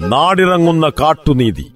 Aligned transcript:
നാടിറങ്ങുന്ന 0.00 0.88
കാട്ടുനീതി. 0.88 1.72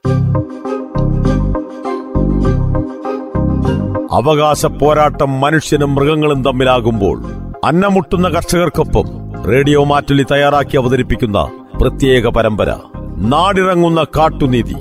അവകാശ 4.12 4.67
പോരാട്ടം 4.67 5.41
മനുഷ്യനും 5.41 5.94
മൃഗങ്ങളും 5.94 6.44
തമ്മിലാകുമ്പോൾ 6.44 7.22
അന്നമുട്ടുന്ന 7.64 8.29
കർഷകർക്കൊപ്പം 8.29 9.04
റേഡിയോ 9.48 9.84
മാറ്റുലി 9.84 10.22
തയ്യാറാക്കി 10.22 10.77
അവതരിപ്പിക്കുന്ന 10.77 11.50
പ്രത്യേക 11.80 12.29
പരമ്പര 12.29 12.77
നാടിറങ്ങുന്ന 13.16 14.06
കാട്ടുനീതി. 14.16 14.77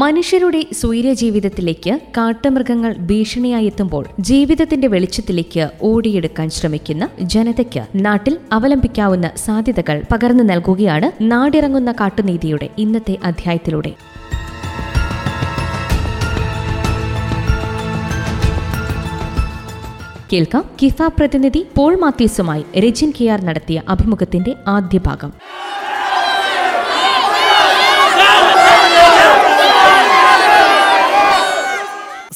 മനുഷ്യരുടെ 0.00 0.66
സ്വൈര്യജീവിതത്തിലേക്ക് 0.72 1.98
കാട്ടുമൃഗങ്ങൾ 2.16 2.92
ഭീഷണിയായി 2.92 3.66
എത്തുമ്പോൾ 3.66 4.04
ജീവിതത്തിന്റെ 4.20 4.88
വെളിച്ചത്തിലേക്ക് 4.88 5.68
ഓടിയെടുക്കാൻ 5.82 6.50
ശ്രമിക്കുന്ന 6.50 7.08
ജനതയ്ക്ക് 7.20 7.86
നാട്ടിൽ 7.94 8.38
അവലംബിക്കാവുന്ന 8.52 9.30
സാധ്യതകൾ 9.36 10.02
പകർന്നു 10.12 10.44
നൽകുകയാണ് 10.44 11.30
നാടിറങ്ങുന്ന 11.30 11.92
കാട്ടുനീതിയുടെ 11.92 12.68
ഇന്നത്തെ 12.78 13.16
അധ്യായത്തിലൂടെ. 13.24 13.92
കേൾക്കാം. 20.32 20.64
കിഫ 20.82 21.02
പ്രതിനിധി 21.02 21.66
പോൾ 21.76 21.98
മാത്യൂസുമായി 21.98 22.64
രജിൻ 22.78 23.12
കെ 23.20 23.24
ആർ 23.24 23.44
നടത്തിയ 23.44 23.82
അഭിമുഖത്തിന്റെ 23.88 24.54
ആദ്യ 24.68 24.98
ഭാഗം. 25.06 25.32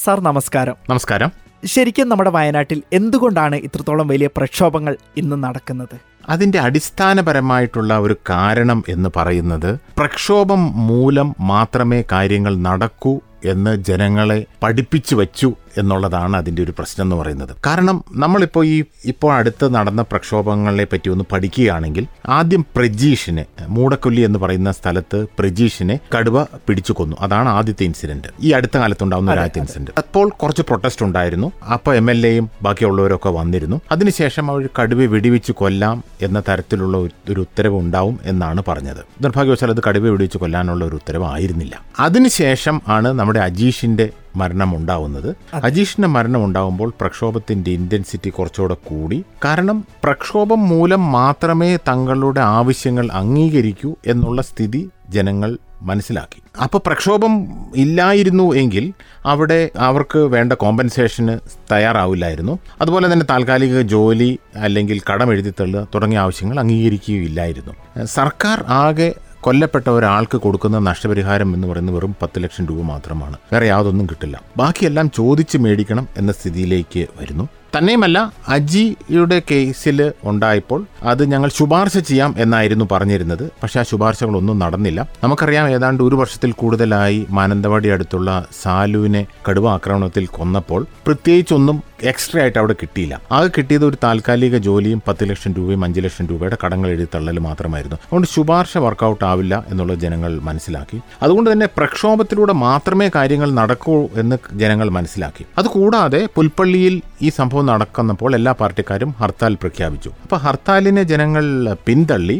സാർ 0.03 0.19
നമസ്കാരം. 0.19 0.75
നമസ്കാരം. 0.89 1.31
ശരിക്കും 1.65 2.09
നമ്മുടെ 2.09 2.29
വയനാട്ടിൽ 2.29 2.83
എന്തുകൊണ്ടാണ് 2.93 3.55
ഇത്രത്തോളം 3.55 4.07
വലിയ 4.07 4.27
പ്രക്ഷോഭങ്ങൾ 4.37 4.97
ഇന്ന് 5.17 5.43
നടക്കുന്നത്? 5.43 5.95
അതിന്റെ 6.29 6.59
അടിസ്ഥാനപരമായിട്ടുള്ള 6.59 7.99
ഒരു 7.99 8.15
കാരണം 8.29 8.83
എന്ന് 8.89 9.09
പറയുന്നത് 9.15 9.79
പ്രക്ഷോഭം 9.97 10.87
മൂലം 10.87 11.35
മാത്രമേ 11.39 12.03
കാര്യങ്ങൾ 12.11 12.55
നടക്കൂ 12.57 13.21
എന്ന് 13.45 13.83
ജനങ്ങളെ 13.83 14.45
പഠിപ്പിച്ചു 14.63 15.15
വച്ചു 15.15 15.53
എന്നുള്ളതാണ് 15.77 16.37
അതിന്റെ 16.37 16.63
ഒരു 16.63 16.71
പ്രശ്നം 16.71 17.05
എന്ന് 17.05 17.15
പറയുന്നത്. 17.15 17.49
കാരണം 17.65 18.03
നമ്മളിപ്പോൾ 18.15 18.65
ഈ 18.65 18.83
ഇപ്പോൾ 19.05 19.33
അടുത്ത് 19.33 19.75
നടന്ന 19.75 20.01
പ്രക്ഷോഭങ്ങളെ 20.01 20.83
പറ്റി 20.83 21.09
ഒന്ന് 21.09 21.23
പഠിക്കുകയാണെങ്കിൽ 21.31 22.07
ആദ്യം 22.29 22.65
പ്രജീഷിനെ 22.75 23.45
മൂടക്കൊല്ലി 23.67 24.21
എന്ന് 24.21 24.39
പറയുന്ന 24.39 24.71
സ്ഥലത്ത് 24.71 25.25
പ്രജീഷിനെ 25.39 25.99
കടുവ 26.17 26.43
പിടിച്ചു 26.43 26.93
കൊന്നു. 26.93 27.17
അതാണ് 27.19 27.49
ആദ്യത്തെ 27.49 27.83
ഇൻസിഡന്റ്. 27.83 28.27
ഈ 28.41 28.51
അടുത്ത 28.51 28.77
കാലത്തുണ്ടാവുന്ന 28.77 29.31
ഒരു 29.31 29.39
ആദ്യത്തെ 29.39 29.59
ഇൻസിഡന്റ്. 29.59 29.91
അപ്പോൾ 29.97 30.29
കുറച്ച് 30.29 30.61
പ്രൊട്ടസ്റ്റ് 30.61 31.05
ഉണ്ടായിരുന്നു. 31.05 31.51
അപ്പോൾ 31.73 31.95
എം 31.95 32.11
എൽ 32.11 32.27
എയും 32.27 32.49
ബാക്കിയുള്ളവരൊക്കെ 32.61 33.29
വന്നിരുന്നു. 33.29 33.81
അതിനുശേഷം 33.91 34.51
അവർ 34.51 34.69
കടുവയെ 34.81 35.07
വെടിവെച്ച് 35.07 35.51
കൊല്ലാം 35.51 36.03
എന്ന 36.21 36.43
തരത്തിലുള്ള 36.49 36.97
ഒരു- 36.97 37.39
ഉത്തരവ് 37.39 37.79
ഉണ്ടാവും 37.79 38.19
എന്നാണ് 38.23 38.63
പറഞ്ഞത്. 38.67 39.23
നിർഭാഗ്യവശാൽ 39.23 39.69
അത് 39.69 39.83
കടുവയെ 39.87 40.11
വെടിവെച്ച് 40.11 40.37
കൊല്ലാനുള്ള 40.37 40.85
ഒരു 40.85 40.95
ഉത്തരവായിരുന്നില്ല. 40.95 41.81
അതിനുശേഷം 41.99 42.81
ആണ് 42.87 43.07
നമ്മുടെ 43.07 43.39
അജീഷിന്റെ 43.39 44.09
മരണം 44.35 44.77
ഉണ്ടാവുന്നത് 44.77 45.35
അജീഷിന്റെ 45.53 46.07
മരണം 46.07 46.45
ഉണ്ടാവുമ്പോൾ 46.45 46.93
പ്രക്ഷോഭത്തിന്റെ 47.01 47.71
ഇന്റൻസിറ്റി 47.71 48.29
കുറച്ചുകൂടെ 48.29 48.73
കൂടി. 48.73 49.23
കാരണം 49.45 49.85
പ്രക്ഷോഭം 50.03 50.69
മൂലം 50.69 51.11
മാത്രമേ 51.11 51.75
തങ്ങളുടെ 51.75 52.41
ആവശ്യങ്ങൾ 52.41 53.09
അംഗീകരിക്കൂ 53.11 53.95
എന്നുള്ള 54.07 54.41
സ്ഥിതി 54.41 54.89
ജനങ്ങൾ 55.09 55.57
മനസ്സിലാക്കി. 55.81 56.41
അപ്പോൾ 56.63 56.81
പ്രക്ഷോഭം 56.85 57.47
ഇല്ലായിരുന്നു 57.75 58.53
എങ്കിൽ 58.53 58.93
അവിടെ 59.25 59.69
അവർക്ക് 59.77 60.19
വേണ്ട 60.19 60.53
കോമ്പൻസേഷന് 60.53 61.39
തയ്യാറാവില്ലായിരുന്നു. 61.71 62.59
അതുപോലെ 62.81 63.13
തന്നെ 63.13 63.25
താൽക്കാലിക 63.29 63.81
ജോലി 63.81 64.39
അല്ലെങ്കിൽ 64.55 65.01
കടം 65.11 65.31
എഴുതിത്തള്ളുക 65.31 65.87
തുടങ്ങിയ 65.95 66.19
ആവശ്യങ്ങൾ 66.19 66.59
അംഗീകരിക്കുകയില്ലായിരുന്നു. 66.59 68.05
സർക്കാർ 68.05 68.63
ആകെ 68.67 69.13
കൊല്ലപ്പെട്ട 69.43 69.89
ഒരാൾക്ക് 69.89 70.37
കൊടുക്കുന്ന 70.37 70.79
നഷ്ടപരിഹാരം 70.79 71.53
എന്ന് 71.55 71.67
പറയുന്നത് 71.67 71.95
വെറും 71.95 72.15
പത്ത് 72.21 72.43
ലക്ഷം 72.43 72.67
രൂപ 72.67 72.81
മാത്രമാണ്. 72.81 73.37
വേറെ 73.53 73.67
യാതൊന്നും 73.67 74.05
കിട്ടില്ല. 74.05 74.41
ബാക്കിയെല്ലാം 74.57 75.11
ചോദിച്ച് 75.11 75.57
മേടിക്കണം 75.57 76.07
എന്ന 76.17 76.31
സ്ഥിതിയിലേക്ക് 76.31 77.07
വരുന്നു. 77.17 77.47
തന്നെയുമല്ല 77.75 78.33
അജിയുടെ 78.47 79.41
കേസിൽ 79.51 80.11
ഉണ്ടായപ്പോൾ 80.23 80.85
അത് 81.03 81.31
ഞങ്ങൾ 81.31 81.49
ശുപാർശ 81.49 81.97
ചെയ്യാം 81.97 82.35
എന്നായിരുന്നു 82.37 82.87
പറഞ്ഞിരുന്നത്. 82.91 83.51
പക്ഷെ 83.63 83.79
ആ 83.79 83.83
ശുപാർശകളൊന്നും 83.83 84.59
നടന്നില്ല. 84.59 85.09
നമുക്കറിയാം 85.23 85.69
ഏതാണ്ട് 85.69 86.03
ഒരു 86.03 86.15
വർഷത്തിൽ 86.15 86.51
കൂടുതലായി 86.51 87.25
മാനന്തവാടി 87.29 87.89
അടുത്തുള്ള 87.89 88.47
സാലുവിനെ 88.61 89.25
കടുവ 89.49 89.69
ആക്രമണത്തിൽ 89.69 90.25
കൊന്നപ്പോൾ 90.25 90.85
പ്രത്യേകിച്ചൊന്നും 91.05 91.83
എക്സ്ട്രാ 92.03 92.41
ആയിട്ട് 92.41 92.59
അവിടെ 92.59 92.73
കിട്ടിയില്ല. 92.73 93.21
ആകെ 93.31 93.49
കിട്ടിയത് 93.57 93.85
ഒരു 93.85 93.97
താൽക്കാലിക 94.03 94.57
ജോലിയും 94.57 95.01
പത്ത് 95.07 95.29
ലക്ഷം 95.29 95.53
രൂപയും 95.53 95.83
അഞ്ച് 95.83 96.01
ലക്ഷം 96.01 96.25
രൂപയുടെ 96.31 96.57
കടങ്ങൾ 96.65 96.89
എഴുതി 96.89 97.07
തള്ളൽ 97.15 97.39
മാത്രമായിരുന്നു. 97.39 97.95
അതുകൊണ്ട് 97.95 98.27
ശുപാർശ 98.27 98.77
വർക്കൗട്ട് 98.77 99.25
ആവില്ല 99.25 99.65
എന്നുള്ളത് 99.67 99.99
ജനങ്ങൾ 99.99 100.39
മനസ്സിലാക്കി. 100.39 101.01
അതുകൊണ്ട് 101.21 101.51
തന്നെ 101.51 101.65
പ്രക്ഷോഭത്തിലൂടെ 101.77 102.53
മാത്രമേ 102.53 103.09
കാര്യങ്ങൾ 103.15 103.51
നടക്കൂ 103.51 104.09
എന്ന് 104.15 104.37
ജനങ്ങൾ 104.53 104.89
മനസ്സിലാക്കി. 104.89 105.45
അതുകൂടാതെ 105.57 106.29
പുൽപ്പള്ളിയിൽ 106.35 107.01
ഈ 107.21 107.29
സംഭവം 107.29 107.62
നടക്കുന്നപ്പോൾ 107.69 108.31
എല്ലാ 108.39 108.53
പാർട്ടിക്കാരും 108.61 109.11
ഹർത്താൽ 109.21 109.53
പ്രഖ്യാപിച്ചു. 109.61 110.09
അപ്പോൾ 110.25 110.41
ഹർത്താലിനെ 110.45 111.03
ജനങ്ങൾ 111.13 111.45
പിന്തള്ളി 111.87 112.37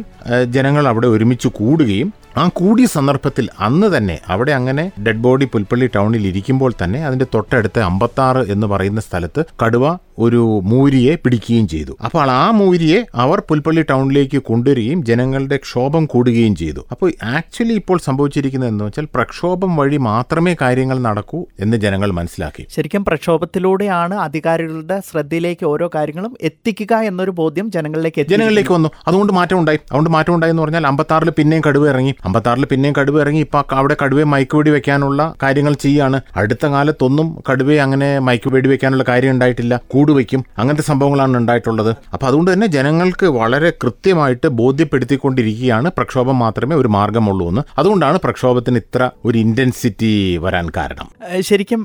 ജനങ്ങൾ 0.57 0.84
അവിടെ 0.91 1.07
ഒരുമിച്ച് 1.16 1.50
കൂടുകയും 1.59 2.09
ആ 2.41 2.44
കൂടിയ 2.59 2.85
സന്ദർഭത്തിൽ 2.94 3.45
അന്ന് 3.66 3.88
തന്നെ 3.95 4.16
അവിടെ 4.34 4.51
അങ്ങനെ 4.59 4.84
ഡെഡ് 5.06 5.23
ബോഡി 5.25 5.45
പുൽപ്പള്ളി 5.53 5.88
ടൗണിൽ 5.95 6.23
ഇരിക്കുമ്പോൾ 6.29 6.72
തന്നെ 6.81 7.00
അതിന്റെ 7.07 7.28
തൊട്ടടുത്ത് 7.34 7.81
അമ്പത്താറ് 7.89 8.41
എന്ന് 8.53 8.67
പറയുന്ന 8.67 9.01
സ്ഥലത്ത് 9.07 9.41
കടുവ 9.63 9.85
ഒരു 10.19 10.62
മൂരിയെ 10.63 11.16
പിടിക്കുകയും 11.16 11.68
ചെയ്തു. 11.68 11.97
അപ്പോൾ 12.03 12.31
ആ 12.31 12.51
മൂരിയെ 12.51 13.06
അവർ 13.16 13.40
പുൽപ്പള്ളി 13.40 13.81
ടൗണിലേക്ക് 13.81 14.38
കൊണ്ടുവരികയും 14.38 15.06
ജനങ്ങളുടെ 15.06 15.57
ക്ഷോഭം 15.57 16.06
കൂടുകയും 16.06 16.56
ചെയ്തു. 16.56 16.85
അപ്പോൾ 16.91 17.12
ആക്ച്വലി 17.24 17.74
ഇപ്പോൾ 17.74 17.97
സംഭവിച്ചിരിക്കുന്നത് 17.97 18.69
എന്ന് 18.69 18.84
വെച്ചാൽ 18.84 19.07
പ്രക്ഷോഭം 19.16 19.75
വഴി 19.75 19.97
മാത്രമേ 19.97 20.56
കാര്യങ്ങൾ 20.62 21.00
നടക്കൂ 21.00 21.46
എന്ന് 21.59 21.78
ജനങ്ങൾ 21.78 22.12
മനസ്സിലാക്കി. 22.12 22.66
ശരിക്കും 22.69 23.06
പ്രക്ഷോഭത്തിലൂടെയാണ് 23.06 24.16
അധികാരികളുടെ 24.16 25.02
ശ്രദ്ധയിലേക്ക് 25.12 25.66
ഓരോ 25.66 25.90
കാര്യങ്ങളും 25.96 26.38
എത്തിക്കുക 26.41 26.96
എന്നൊരു 26.96 27.31
ബോധ്യം 27.31 27.72
ജനങ്ങളിലേക്ക് 27.72 28.22
ജനങ്ങളിലേക്ക് 28.29 28.72
വന്നു. 28.72 28.90
അതുകൊണ്ട് 29.07 29.34
മാറ്റം 29.34 29.59
ഉണ്ടായി. 29.59 29.78
അതുകൊണ്ട് 29.78 30.09
മാറ്റം 30.09 30.35
ഉണ്ടായി 30.35 30.52
എന്ന് 30.52 30.63
പറഞ്ഞാൽ 30.63 30.88
അമ്പത്താറിൽ 30.88 31.29
പിന്നെയും 31.29 31.63
കടുവ 31.68 31.90
ഇറങ്ങി. 31.90 32.16
അമ്പത്താറിൽ 32.25 32.66
പിന്നെയും 32.66 32.96
കടുവ 33.00 33.19
ഇറങ്ങി. 33.19 33.40
ഇപ്പൊ 33.40 33.63
അവിടെ 33.72 33.96
കടുവയെ 34.03 34.23
മയക്കുവെടി 34.23 34.69
വെക്കാനുള്ള 34.69 35.34
കാര്യങ്ങൾ 35.44 35.73
ചെയ്യാണ് 35.73 36.22
അടുത്ത 36.35 36.66
കാലത്തൊന്നും 36.66 37.44
കടുവയെ 37.52 37.79
അങ്ങനെ 37.79 38.19
മയക്കുവെടി 38.19 38.69
വെക്കാനുള്ള 38.69 39.03
കാര്യം 39.07 39.31
ഉണ്ടായിട്ടില്ല. 39.31 39.79
കൂട് 40.03 40.14
വയ്ക്കും 40.19 40.41
അങ്ങനത്തെ 40.59 40.86
സംഭവങ്ങളാണ് 40.91 41.38
ഉണ്ടായിട്ടുള്ളത്. 41.41 41.90
അപ്പോൾ 42.14 42.28
അതുകൊണ്ട് 42.30 42.50
തന്നെ 42.53 42.68
ജനങ്ങൾക്ക് 42.75 43.28
വളരെ 43.40 43.69
കൃത്യമായിട്ട് 43.81 44.47
ബോധ്യപ്പെടുത്തിക്കൊണ്ടിരിക്കുകയാണ് 44.62 45.90
പ്രക്ഷോഭം 45.97 46.38
മാത്രമേ 46.44 46.75
ഒരു 46.81 46.90
മാർഗമുള്ളൂ 46.96 47.46
എന്ന്. 47.52 47.62
അതുകൊണ്ടാണ് 47.80 48.18
പ്രക്ഷോഭത്തിന് 48.24 48.80
ഇത്ര 48.84 49.03
ഒരു 49.25 49.38
ഇന്റൻസിറ്റി 49.46 50.12
വരാൻ 50.46 50.66
കാരണം. 50.78 51.08
ശരിക്കും 51.50 51.81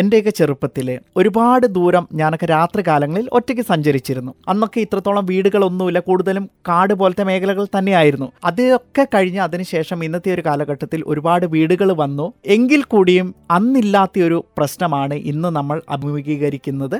എന്റെയൊക്കെ 0.00 0.32
ചെറുപ്പത്തിൽ 0.38 0.88
ഒരുപാട് 1.16 1.66
ദൂരം 1.76 2.04
ഞാനൊക്കെ 2.20 2.46
രാത്രി 2.46 2.82
കാലങ്ങളിൽ 2.86 3.26
ഒറ്റയ്ക്ക് 3.38 3.64
സഞ്ചരിച്ചിരുന്നു. 3.72 4.32
അന്നൊക്കെ 4.48 4.80
ഇത്രത്തോളം 4.86 5.24
വീടുകളൊന്നുമില്ല. 5.32 6.00
കൂടുതലും 6.08 6.44
കാട് 6.68 6.94
പോലത്തെ 7.00 7.24
മേഖലകൾ 7.30 7.64
തന്നെയായിരുന്നു. 7.76 8.28
അതൊക്കെ 8.50 9.06
കഴിഞ്ഞ് 9.14 9.40
അതിനുശേഷം 9.46 10.04
ഇന്നത്തെ 10.08 10.34
ഒരു 10.36 10.44
കാലഘട്ടത്തിൽ 10.48 11.02
ഒരുപാട് 11.06 11.46
വീടുകൾ 11.56 11.90
വന്നു. 12.02 12.26
എങ്കിൽ 12.56 12.82
കൂടിയും 12.94 13.28
അന്നില്ലാത്ത 13.58 14.24
ഒരു 14.28 14.38
പ്രശ്നമാണ് 14.58 15.16
ഇന്ന് 15.32 15.48
നമ്മൾ 15.58 15.76
അഭിമുഖീകരിക്കുന്നത് 15.96 16.96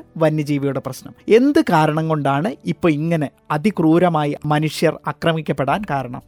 വന്യജീവിയുടെ 0.51 0.81
പ്രശ്നം. 0.87 1.13
എന്ത് 1.37 1.61
കാരണം 1.73 2.09
കൊണ്ടാണ് 2.09 2.51
ഇപ്പോൾ 2.67 2.91
ഇങ്ങനെ 2.93 3.29
അതിക്രൂരമായി 3.51 4.33
മനുഷ്യർ 4.47 4.95
ആക്രമിക്കപ്പെടാൻ 5.09 5.83
കാരണം? 5.91 6.23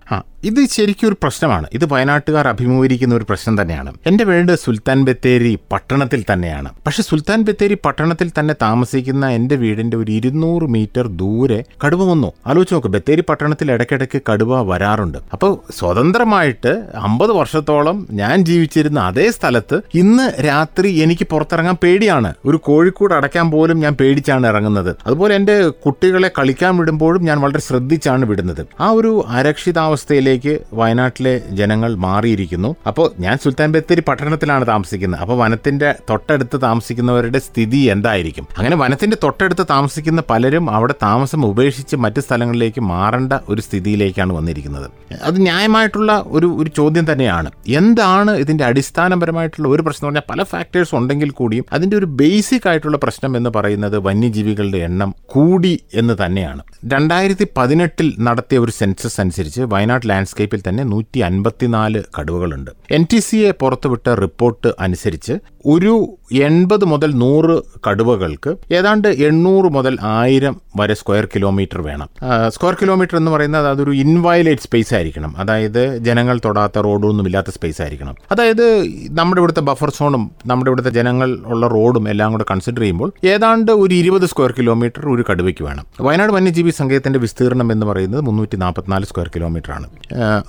ഇത് 0.45 0.61
ശരിക്കും 0.71 1.09
ഒരു 1.09 1.17
പ്രശ്നമാണ്. 1.23 1.67
ഇത് 1.73 1.85
വയനാട്ടുകാർ 1.93 2.49
അഭിമുഖീകരിക്കുന്ന 2.49 3.15
ഒരു 3.15 3.27
പ്രശ്നം 3.29 3.55
തന്നെയാണ്. 3.61 3.91
എന്റെ 4.07 4.25
വീട് 4.25 4.53
സുൽത്താൻ 4.65 5.05
ബത്തേരി 5.05 5.59
പട്ടണത്തിൽ 5.73 6.25
തന്നെയാണ്. 6.33 6.69
പക്ഷെ 6.87 7.03
സുൽത്താൻ 7.03 7.43
ബത്തേരി 7.43 7.77
പട്ടണത്തിൽ 7.85 8.31
തന്നെ 8.39 8.55
താമസിക്കുന്ന 8.63 9.27
എന്റെ 9.39 9.57
വീടിന്റെ 9.57 9.97
ഒരു 9.97 10.11
ഇരുന്നൂറ് 10.13 10.67
മീറ്റർ 10.77 11.07
ദൂരെ 11.23 11.61
കടുവ 11.85 12.11
വന്നു. 12.11 12.33
ആലോചിച്ച് 12.47 12.75
നോക്ക് 12.75 12.89
ബത്തേരി 12.89 13.25
പട്ടണത്തിൽ 13.29 13.73
ഇടയ്ക്കിടയ്ക്ക് 13.73 14.23
കടുവ 14.31 14.61
വരാറുണ്ട്. 14.73 15.19
അപ്പോൾ 15.33 15.53
സ്വതന്ത്രമായിട്ട് 15.79 16.73
അമ്പത് 16.95 17.33
വർഷത്തോളം 17.33 18.07
ഞാൻ 18.23 18.45
ജീവിച്ചിരുന്ന 18.45 19.01
അതേ 19.01 19.31
സ്ഥലത്ത് 19.31 19.81
ഇന്ന് 19.95 20.27
രാത്രി 20.47 20.91
എനിക്ക് 21.05 21.27
പുറത്തിറങ്ങാൻ 21.33 21.77
പേടിയാണ്. 21.83 22.31
ഒരു 22.45 22.57
കോഴിക്കൂട് 22.57 23.15
അടയ്ക്കാൻ 23.15 23.51
പോലും 23.51 23.79
ഞാൻ 23.81 23.95
പേടിച്ചാണ് 24.13 24.47
ഇറങ്ങുന്നത്. 24.47 24.91
അതുപോലെ 25.07 25.33
എന്റെ 25.35 25.55
കുട്ടികളെ 25.85 26.31
കളിക്കാൻ 26.39 26.73
വിടുമ്പോഴും 26.79 27.23
ഞാൻ 27.29 27.41
വളരെ 27.41 27.61
ശ്രദ്ധിച്ചാണ് 27.61 28.25
വിടുന്നത്. 28.31 28.63
ആ 28.81 28.91
ഒരു 28.91 29.25
അരക്ഷിതാവസ്ഥയിലേക്ക് 29.39 30.53
വയനാട്ടിലെ 30.73 31.33
ജനങ്ങൾ 31.61 31.91
മാറിയിരിക്കുന്നു. 32.07 32.71
അപ്പോൾ 32.87 33.07
ഞാൻ 33.25 33.37
സുൽത്താൻ 33.45 33.73
ബത്തേരി 33.73 34.03
പട്ടണത്തിലാണ് 34.09 34.67
താമസിക്കുന്നത്. 34.67 35.21
അപ്പോൾ 35.21 35.37
വനത്തിന്റെ 35.39 35.95
തൊട്ടടുത്ത് 36.11 36.61
താമസിക്കുന്നവരുടെ 36.63 37.39
സ്ഥിതി 37.39 37.81
എന്തായിരിക്കും? 37.95 38.47
അങ്ങനെ 38.59 38.77
വനത്തിന്റെ 38.77 39.17
തൊട്ടടുത്ത് 39.23 39.67
താമസിക്കുന്ന 39.71 40.23
പലരും 40.31 40.71
അവിടെ 40.71 40.95
താമസം 41.03 41.47
ഉപേക്ഷിച്ച് 41.47 41.97
മറ്റ് 41.97 42.21
സ്ഥലങ്ങളിലേക്ക് 42.27 42.81
മാറേണ്ട 42.93 43.33
ഒരു 43.49 43.61
സ്ഥിതിയിലേക്കാണ് 43.61 44.33
വന്നിരിക്കുന്നത്. 44.33 44.87
അത് 45.23 45.43
ന്യായമായിട്ടുള്ള 45.43 46.13
ഒരു 46.27 46.47
ഒരു 46.63 46.71
ചോദ്യം 46.77 47.13
തന്നെയാണ്. 47.13 47.51
എന്താണ് 47.81 48.33
ഇതിന്റെ 48.45 48.65
അടിസ്ഥാനപരമായിട്ടുള്ള 48.65 49.69
ഒരു 49.69 49.83
പ്രശ്നം 49.83 50.07
പറഞ്ഞാൽ 50.09 50.27
പല 50.31 50.43
ഫാക്ടേഴ്സ് 50.53 50.95
ഉണ്ടെങ്കിൽ 50.95 51.31
കൂടിയും 51.31 51.65
അതിന്റെ 51.73 51.97
ഒരു 51.97 52.07
ബേസിക് 52.21 52.69
ആയിട്ടുള്ള 52.69 52.97
പ്രശ്നം 52.97 53.33
എന്ന് 53.37 53.51
പറയുന്നത് 53.57 53.99
വന്യജീവികളുടെ 54.03 54.81
എണ്ണം 54.89 55.11
കൂടി 55.27 55.73
എന്ന് 55.95 56.15
തന്നെയാണ്. 56.23 56.63
രണ്ടായിരത്തി 56.93 57.47
പതിനെട്ടിൽ 57.57 58.09
നടത്തിയ 58.21 58.59
ഒരു 58.59 58.73
സെൻസസ് 58.79 59.21
അനുസരിച്ച് 59.21 59.63
വയനാട് 59.73 60.09
ലാൻഡ്സ്കേപ്പിൽ 60.11 60.61
തന്നെ 60.69 60.85
നൂറ്റി 60.85 61.21
അൻപത്തിനാല് 61.21 62.03
കടുവകളുണ്ട് 62.17 62.71
എൻ 62.91 63.03
ടി 63.13 63.19
സിയെ 63.19 63.51
പുറത്തുവിട്ട 63.61 64.09
റിപ്പോർട്ട് 64.23 64.71
അനുസരിച്ച് 64.81 65.35
ഒരു 65.67 66.17
എൺപത് 66.33 66.85
മുതൽ 66.85 67.15
നൂറ് 67.15 67.63
കടുവകൾക്ക് 67.89 68.57
ഏതാണ്ട് 68.73 69.09
എണ്ണൂറ് 69.09 69.65
മുതൽ 69.65 69.99
ആയിരം 70.03 70.61
വരെ 70.77 70.95
സ്ക്വയർ 70.95 71.25
കിലോമീറ്റർ 71.25 71.81
വേണം. 71.83 72.09
സ്ക്വയർ 72.49 72.77
കിലോമീറ്റർ 72.83 73.17
എന്ന് 73.17 73.31
പറയുന്നത് 73.31 73.69
അതൊരു 73.69 73.91
ഇൻവയലേറ്റ് 73.91 74.63
സ്പേസ് 74.63 74.95
ആയിരിക്കണം. 74.95 75.35
അതായത് 75.39 75.99
ജനങ്ങൾ 75.99 76.41
തൊടാത്ത 76.45 76.79
റോഡൊന്നും 76.79 77.25
ഇല്ലാത്ത 77.25 77.51
സ്പേസ് 77.51 77.83
ആയിരിക്കണം. 77.83 78.15
അതായത് 78.31 78.87
നമ്മുടെ 79.11 79.41
ഇവിടുത്തെ 79.41 79.61
ബഫർ 79.61 79.91
സോണും 79.91 80.31
നമ്മുടെ 80.47 80.71
ഇവിടുത്തെ 80.71 80.91
ജനങ്ങൾ 80.91 81.39
ഉള്ള 81.47 81.69
റോഡും 81.69 82.09
എല്ലാം 82.09 82.33
കൂടെ 82.33 82.45
കൺസിഡർ 82.51 82.81
ചെയ്യുമ്പോൾ 82.81 83.13
ഏതാണ്ട് 83.25 83.73
ഒരു 83.73 83.95
ഇരുപത് 83.95 84.27
സ്ക്വയർ 84.27 84.55
കിലോമീറ്റർ 84.59 85.09
ഒരു 85.09 85.25
കടുവയ്ക്ക് 85.31 85.65
വേണം. 85.65 85.87
വയനാട് 86.01 86.33
വന്യജീവി 86.33 86.71
സങ്കേതത്തിന്റെ 86.71 87.19
വിസ്തീർണം 87.19 87.73
എന്ന് 87.73 87.87
പറയുന്നത് 87.87 88.21
മുന്നൂറ്റി 88.21 88.57
നാൽപ്പത്തിനാല് 88.57 89.05
സ്ക്വയർ 89.05 89.31
കിലോമീറ്റർ 89.37 89.73
ആണ് 89.73 89.87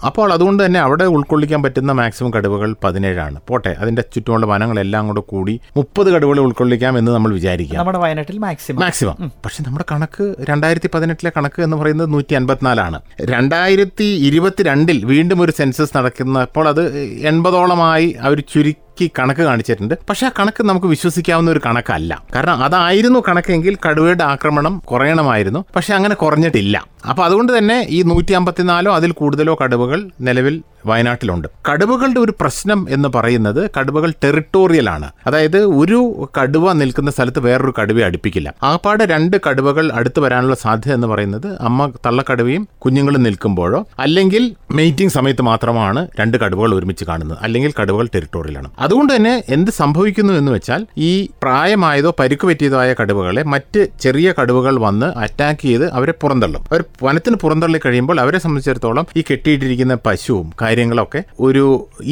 അപ്പോൾ 0.06 0.34
അതുകൊണ്ട് 0.34 0.66
തന്നെ 0.66 0.80
അവിടെ 0.80 1.04
ഉൾക്കൊള്ളിക്കാൻ 1.04 1.64
പറ്റുന്ന 1.64 1.92
മാക്സിമം 1.92 2.34
കടുവകൾ 2.34 2.76
പതിനേഴാണ്. 2.84 3.40
പോട്ടെ 3.48 3.76
അതിന്റെ 3.80 4.02
ചുറ്റുമുള്ള 4.02 4.46
വനങ്ങളെല്ലാം 4.46 5.03
കൂടെ 5.06 5.24
കൂടി 5.28 5.54
മുപ്പത് 5.78 6.10
കടുവകളെ 6.10 6.42
ഉൾക്കൊള്ളിക്കാം 6.42 6.98
എന്ന് 6.98 7.12
നമ്മൾ 7.12 7.32
വിചാരിക്കാം. 7.34 7.80
നമ്മുടെ 7.80 8.00
വയനാട്ടിൽ 8.00 8.38
മാക്സിമം 8.40 8.80
മാക്സിമം 8.80 9.18
പക്ഷെ 9.46 9.64
നമ്മുടെ 9.64 9.86
കണക്ക് 9.92 10.26
രണ്ടായിരത്തി 10.50 10.90
പതിനെട്ടിലെ 10.94 11.32
കണക്ക് 11.38 11.62
എന്ന് 11.62 11.78
പറയുന്നത് 11.78 12.14
നൂറ്റി 12.14 12.34
അൻപത്തിനാലാണ് 12.36 13.00
രണ്ടായിരത്തി 13.34 14.08
ഇരുപത്തിരണ്ടിൽ 14.28 15.00
വീണ്ടും 15.06 15.42
ഒരു 15.42 15.52
സെൻസസ് 15.52 15.98
നടക്കുന്നപ്പോൾ 15.98 16.68
അത് 16.68 16.84
എൺപതോളമായി 17.28 18.08
അവർ 18.22 18.40
ചുരുക്കി 18.54 18.80
കണക്ക് 19.02 19.42
കാണിച്ചിട്ടുണ്ട്. 19.42 19.96
പക്ഷെ 20.10 20.26
ആ 20.26 20.30
കണക്ക് 20.40 20.64
നമുക്ക് 20.64 20.88
വിശ്വസിക്കാവുന്ന 20.88 21.52
ഒരു 21.52 21.62
കണക്കല്ല. 21.66 22.24
കാരണം 22.36 22.64
അതായിരുന്നു 22.64 23.24
കണക്കെങ്കിൽ 23.30 23.78
കടുവയുടെ 23.90 24.24
ആക്രമണം 24.24 24.80
കുറയണമായിരുന്നു. 24.80 25.66
പക്ഷെ 25.76 25.94
അങ്ങനെ 25.94 26.16
കുറഞ്ഞിട്ടില്ല. 26.16 26.84
അപ്പോൾ 27.10 27.24
അതുകൊണ്ട് 27.24 27.58
തന്നെ 27.58 27.88
ഈ 27.90 28.02
നൂറ്റി 28.02 28.34
അമ്പത്തിനാലോ 28.34 28.96
അതിൽ 28.96 29.12
കൂടുതലോ 29.12 29.58
കടുവകൾ 29.64 30.10
നിലവിൽ 30.22 30.64
വയനാട്ടിലുണ്ട്. 30.86 31.48
കടുവകളുടെ 31.72 32.20
ഒരു 32.20 32.34
പ്രശ്നം 32.42 32.88
എന്ന് 32.90 33.10
പറയുന്നത് 33.16 33.70
കടുവകൾ 33.80 34.14
ടെറിട്ടോറിയൽ 34.24 34.90
ആണ്. 34.90 35.12
അതായത് 35.28 35.58
ഒരു 35.64 36.30
കടുവ 36.42 36.74
നിൽക്കുന്ന 36.74 37.12
സ്ഥലത്ത് 37.12 37.40
വേറൊരു 37.40 37.74
കടുവയെ 37.82 38.06
അടുപ്പിക്കില്ല. 38.06 38.54
ആപ്പാടെ 38.64 39.06
രണ്ട് 39.06 39.38
കടുവകൾ 39.50 39.92
അടുത്ത് 39.94 40.20
വരാനുള്ള 40.20 40.56
സാധ്യത 40.56 40.94
എന്ന് 40.94 41.08
പറയുന്നത് 41.08 41.58
അമ്മ 41.62 41.92
തള്ളക്കടുവയും 42.06 42.68
കുഞ്ഞുങ്ങളും 42.80 43.24
നിൽക്കുമ്പോഴോ 43.24 43.88
അല്ലെങ്കിൽ 44.00 44.56
മെയ്റ്റിംഗ് 44.72 45.12
സമയത്ത് 45.12 45.42
മാത്രമാണ് 45.42 46.08
രണ്ട് 46.20 46.38
കടുവകൾ 46.38 46.76
ഒരുമിച്ച് 46.76 47.06
കാണുന്നത്. 47.06 47.38
അല്ലെങ്കിൽ 47.42 47.74
കടുവകൾ 47.82 48.10
ടെറിട്ടോറിയലാണ് 48.16 48.70
അതുകൊണ്ട് 48.94 49.12
തന്നെ 49.16 49.32
എന്ത് 49.50 49.70
സംഭവിക്കുന്നു 49.72 50.34
എന്ന് 50.40 50.52
വെച്ചാൽ 50.52 50.82
ഈ 50.98 51.12
പ്രായമായതോ 51.44 52.10
പരിക്ക് 52.20 52.46
പറ്റിയതോ 52.48 52.78
ആയ 52.80 52.90
കടുവകളെ 53.00 53.44
മറ്റ് 53.54 53.80
ചെറിയ 54.02 54.34
കടുവകൾ 54.40 54.76
വന്ന് 54.84 55.08
അറ്റാക്ക് 55.24 55.64
ചെയ്ത് 55.68 55.86
അവരെ 55.98 56.14
പുറന്തള്ളും. 56.22 56.62
അവർ 56.72 56.82
വനത്തിന് 57.04 57.38
പുറന്തള്ളി 57.44 57.80
കഴിയുമ്പോൾ 57.86 58.18
അവരെ 58.24 58.40
സംബന്ധിച്ചിടത്തോളം 58.44 59.06
ഈ 59.18 59.22
കെട്ടിയിട്ടിരിക്കുന്ന 59.30 59.96
പശുവും 60.08 60.54
കാര്യങ്ങളൊക്കെ 60.62 61.22
ഒരു 61.48 61.64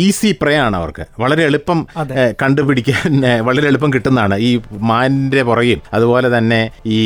ഈസി 0.06 0.32
പ്രയാണ് 0.42 0.76
അവർക്ക്. 0.76 1.06
വളരെ 1.20 1.44
എളുപ്പം 1.50 1.82
കണ്ടുപിടിക്കാൻ 2.42 3.22
വളരെ 3.50 3.68
എളുപ്പം 3.72 3.94
കിട്ടുന്നതാണ്. 3.94 4.38
ഈ 4.48 4.52
മാനിന്റെ 4.90 5.44
പുറകെയും 5.52 5.84
അതുപോലെ 5.94 6.38
തന്നെ 6.38 6.62
ഈ 6.86 7.00